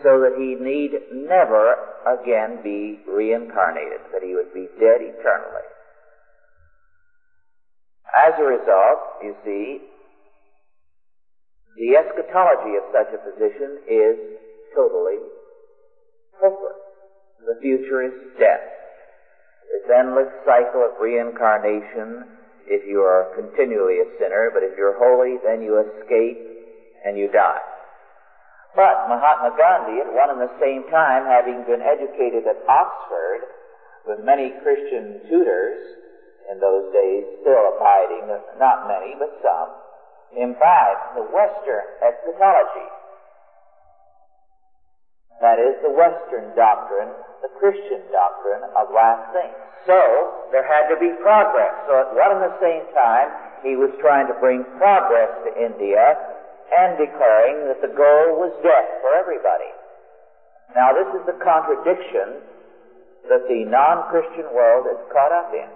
so 0.03 0.21
that 0.21 0.35
he 0.37 0.55
need 0.59 0.93
never 1.13 1.77
again 2.07 2.61
be 2.63 2.99
reincarnated, 3.09 4.01
that 4.13 4.23
he 4.23 4.35
would 4.35 4.53
be 4.53 4.69
dead 4.81 5.01
eternally. 5.01 5.67
As 8.15 8.35
a 8.39 8.45
result, 8.45 9.01
you 9.23 9.35
see, 9.45 9.81
the 11.77 11.97
eschatology 11.97 12.77
of 12.77 12.85
such 12.93 13.11
a 13.15 13.19
position 13.19 13.79
is 13.89 14.17
totally 14.75 15.19
hopeless. 16.41 16.79
The 17.47 17.59
future 17.61 18.03
is 18.03 18.13
death. 18.39 18.63
This 19.73 19.91
endless 19.91 20.31
cycle 20.47 20.87
of 20.87 21.01
reincarnation 21.01 22.34
if 22.67 22.87
you 22.89 23.01
are 23.01 23.33
continually 23.37 24.01
a 24.01 24.09
sinner, 24.19 24.51
but 24.53 24.63
if 24.63 24.77
you're 24.77 24.97
holy, 24.97 25.37
then 25.45 25.63
you 25.63 25.79
escape 25.81 26.39
and 27.05 27.19
you 27.19 27.29
die. 27.31 27.61
But 28.75 29.07
Mahatma 29.07 29.55
Gandhi, 29.55 30.03
at 30.03 30.11
one 30.11 30.31
and 30.35 30.41
the 30.43 30.55
same 30.59 30.83
time, 30.91 31.31
having 31.31 31.63
been 31.63 31.81
educated 31.81 32.43
at 32.47 32.59
Oxford 32.67 33.47
with 34.07 34.27
many 34.27 34.51
Christian 34.63 35.23
tutors 35.31 35.79
in 36.51 36.59
those 36.61 36.93
days, 36.93 37.25
still 37.41 37.77
abiding, 37.77 38.29
not 38.59 38.89
many, 38.91 39.15
but 39.17 39.31
some, 39.41 39.71
imbibed 40.37 41.17
the 41.17 41.27
Western 41.31 41.87
eschatology. 42.03 42.91
That 45.41 45.59
is 45.59 45.79
the 45.83 45.95
Western 45.95 46.57
doctrine, 46.57 47.15
the 47.45 47.53
Christian 47.61 48.01
doctrine 48.09 48.65
of 48.73 48.89
last 48.89 49.29
things. 49.37 49.53
So, 49.85 50.01
there 50.49 50.65
had 50.65 50.89
to 50.89 50.97
be 50.97 51.13
progress. 51.21 51.77
So 51.85 51.93
at 52.01 52.09
one 52.17 52.41
and 52.41 52.49
the 52.49 52.57
same 52.57 52.89
time, 52.97 53.29
he 53.61 53.77
was 53.77 53.93
trying 54.01 54.25
to 54.33 54.37
bring 54.41 54.65
progress 54.81 55.29
to 55.45 55.51
India 55.61 56.17
and 56.73 56.97
declaring 56.97 57.69
that 57.69 57.85
the 57.85 57.93
goal 57.93 58.41
was 58.41 58.49
death 58.65 58.89
for 59.05 59.13
everybody. 59.13 59.69
Now 60.73 60.97
this 60.97 61.21
is 61.21 61.23
the 61.29 61.37
contradiction 61.45 62.41
that 63.29 63.45
the 63.45 63.69
non-Christian 63.69 64.49
world 64.57 64.89
is 64.89 65.01
caught 65.13 65.33
up 65.33 65.53
in. 65.53 65.69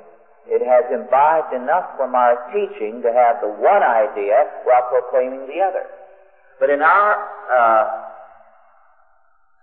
It 0.48 0.64
has 0.64 0.88
imbibed 0.88 1.52
enough 1.52 1.92
from 2.00 2.16
our 2.16 2.40
teaching 2.48 3.04
to 3.04 3.12
have 3.12 3.44
the 3.44 3.52
one 3.60 3.84
idea 3.84 4.48
while 4.64 4.88
proclaiming 4.88 5.44
the 5.44 5.60
other. 5.60 5.84
But 6.56 6.72
in 6.72 6.80
our 6.80 7.12
uh, 7.52 8.07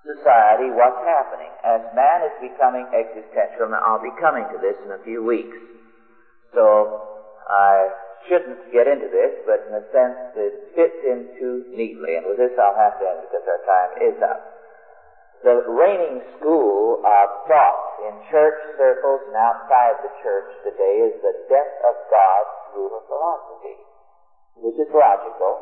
society, 0.06 0.70
what's 0.72 1.02
happening? 1.02 1.50
As 1.66 1.82
man 1.98 2.30
is 2.30 2.36
becoming 2.54 2.86
existential, 2.94 3.74
and 3.74 3.76
I'll 3.82 4.02
be 4.02 4.14
coming 4.22 4.46
to 4.54 4.58
this 4.62 4.78
in 4.86 4.94
a 4.94 5.02
few 5.02 5.26
weeks. 5.26 5.58
So 6.54 7.02
I 7.50 7.90
shouldn't 8.30 8.70
get 8.70 8.86
into 8.86 9.10
this, 9.10 9.34
but 9.50 9.66
in 9.66 9.74
a 9.74 9.86
sense 9.90 10.18
it 10.38 10.54
fits 10.78 11.00
in 11.04 11.36
too 11.42 11.66
neatly. 11.74 12.18
And 12.18 12.30
with 12.30 12.38
this 12.38 12.54
I'll 12.58 12.78
have 12.78 12.98
to 13.02 13.06
end 13.06 13.20
because 13.26 13.46
our 13.46 13.62
time 13.66 13.92
is 14.02 14.18
up. 14.22 14.42
The 15.44 15.62
reigning 15.70 16.26
school 16.38 17.06
of 17.06 17.28
thought 17.46 17.86
in 18.08 18.14
church 18.34 18.58
circles 18.78 19.22
and 19.30 19.38
outside 19.38 20.02
the 20.02 20.14
church 20.26 20.50
today 20.66 21.06
is 21.06 21.14
the 21.22 21.36
death 21.50 21.74
of 21.86 21.94
God 22.10 22.44
school 22.72 22.90
of 22.98 23.04
philosophy, 23.06 23.78
which 24.58 24.78
is 24.82 24.90
logical 24.90 25.54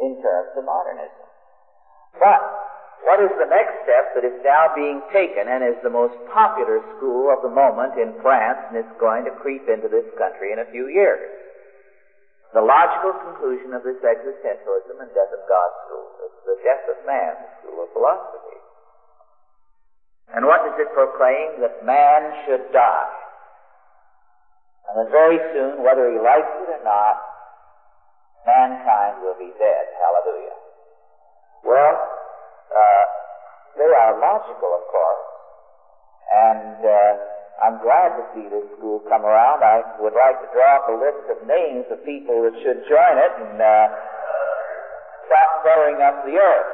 in 0.00 0.16
terms 0.24 0.56
of 0.56 0.64
modernism. 0.64 1.28
But 2.16 2.69
what 3.08 3.18
is 3.24 3.32
the 3.40 3.48
next 3.48 3.80
step 3.88 4.12
that 4.14 4.24
is 4.28 4.36
now 4.44 4.70
being 4.76 5.00
taken 5.08 5.48
and 5.48 5.64
is 5.64 5.78
the 5.80 5.92
most 5.92 6.12
popular 6.28 6.84
school 6.96 7.32
of 7.32 7.40
the 7.40 7.52
moment 7.52 7.96
in 7.96 8.12
France 8.20 8.60
and 8.68 8.76
is 8.76 8.92
going 9.00 9.24
to 9.24 9.32
creep 9.40 9.64
into 9.68 9.88
this 9.88 10.04
country 10.20 10.52
in 10.52 10.60
a 10.60 10.68
few 10.68 10.92
years? 10.92 11.24
The 12.52 12.60
logical 12.60 13.14
conclusion 13.24 13.72
of 13.72 13.86
this 13.86 13.98
existentialism 14.02 14.94
and 15.00 15.10
death 15.16 15.32
of 15.32 15.42
God 15.48 15.70
school. 15.86 16.06
It's 16.28 16.42
the 16.44 16.58
death 16.60 16.84
of 16.92 16.98
man 17.06 17.34
school 17.62 17.86
of 17.86 17.88
philosophy. 17.94 18.58
And 20.34 20.44
what 20.46 20.62
does 20.66 20.76
it 20.78 20.90
proclaim? 20.92 21.62
That 21.62 21.82
man 21.86 22.20
should 22.44 22.68
die. 22.74 23.16
And 24.90 24.94
that 24.98 25.10
very 25.10 25.38
soon, 25.54 25.82
whether 25.82 26.10
he 26.10 26.18
likes 26.18 26.50
it 26.62 26.68
or 26.68 26.82
not, 26.82 27.16
mankind 28.46 29.22
will 29.22 29.38
be 29.38 29.54
dead. 29.58 29.84
Hallelujah. 29.98 30.58
Well, 31.62 32.19
uh, 32.70 33.04
they 33.76 33.90
are 33.90 34.18
logical, 34.18 34.70
of 34.74 34.84
course. 34.90 35.24
And 36.30 36.78
uh, 36.86 37.12
I'm 37.60 37.76
glad 37.82 38.16
to 38.16 38.24
see 38.34 38.46
this 38.48 38.64
school 38.78 39.02
come 39.10 39.26
around. 39.26 39.62
I 39.62 39.82
would 40.00 40.14
like 40.14 40.38
to 40.40 40.48
draw 40.54 40.80
up 40.80 40.86
a 40.88 40.96
list 40.96 41.24
of 41.28 41.38
names 41.46 41.86
of 41.90 42.00
people 42.06 42.46
that 42.46 42.54
should 42.62 42.86
join 42.88 43.16
it 43.18 43.34
and 43.36 43.58
uh, 43.60 43.86
stop 45.26 45.50
buttering 45.66 46.00
up 46.00 46.24
the 46.24 46.38
earth. 46.38 46.72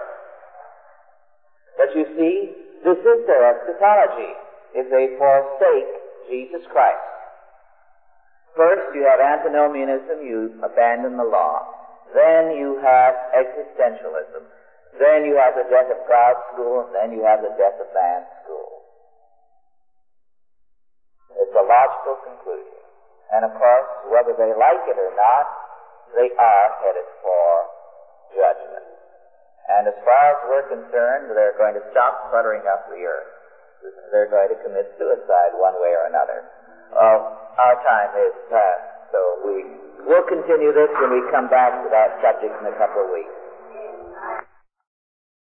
But 1.77 1.91
you 1.97 2.05
see, 2.17 2.37
this 2.85 2.97
is 2.97 3.19
their 3.27 3.45
eschatology, 3.51 4.33
is 4.79 4.87
they 4.89 5.17
forsake 5.19 5.91
Jesus 6.31 6.65
Christ. 6.73 7.03
First, 8.57 8.95
you 8.95 9.05
have 9.05 9.21
antinomianism, 9.21 10.25
you 10.25 10.57
abandon 10.65 11.17
the 11.17 11.29
law. 11.29 11.67
Then 12.15 12.57
you 12.57 12.81
have 12.81 13.15
existentialism. 13.37 14.49
Then 14.97 15.29
you 15.29 15.37
have 15.37 15.53
the 15.57 15.69
death 15.69 15.93
of 15.93 16.01
God 16.09 16.35
school, 16.53 16.89
and 16.89 16.93
then 16.97 17.09
you 17.13 17.21
have 17.25 17.45
the 17.45 17.53
death 17.61 17.77
of 17.77 17.89
man 17.93 18.25
school. 18.45 18.87
It's 21.37 21.53
a 21.53 21.65
logical 21.65 22.17
conclusion. 22.25 22.81
And 23.37 23.45
of 23.45 23.53
course, 23.59 23.91
whether 24.09 24.33
they 24.39 24.53
like 24.57 24.83
it 24.89 24.97
or 24.97 25.13
not, 25.13 25.47
they 26.17 26.33
are 26.33 26.67
headed 26.81 27.09
for 27.21 27.45
judgment. 28.33 28.89
And 29.69 29.91
as 29.91 29.99
far 30.07 30.23
as 30.33 30.39
we're 30.49 30.69
concerned, 30.71 31.35
they're 31.35 31.59
going 31.59 31.75
to 31.75 31.85
stop 31.91 32.31
cluttering 32.31 32.65
up 32.71 32.87
the 32.89 33.03
earth. 33.03 33.31
They're 34.15 34.31
going 34.31 34.49
to 34.49 34.59
commit 34.63 34.89
suicide 34.97 35.53
one 35.59 35.75
way 35.83 35.93
or 35.93 36.07
another. 36.09 36.47
Well, 36.95 37.37
our 37.59 37.77
time 37.83 38.15
is 38.17 38.35
past, 38.49 39.11
so 39.11 39.21
we 39.45 39.67
will 40.07 40.25
continue 40.31 40.73
this 40.73 40.89
when 41.03 41.11
we 41.13 41.21
come 41.35 41.51
back 41.51 41.75
to 41.83 41.89
that 41.91 42.17
subject 42.23 42.55
in 42.63 42.67
a 42.71 42.77
couple 42.79 43.05
of 43.05 43.11
weeks. 43.11 43.46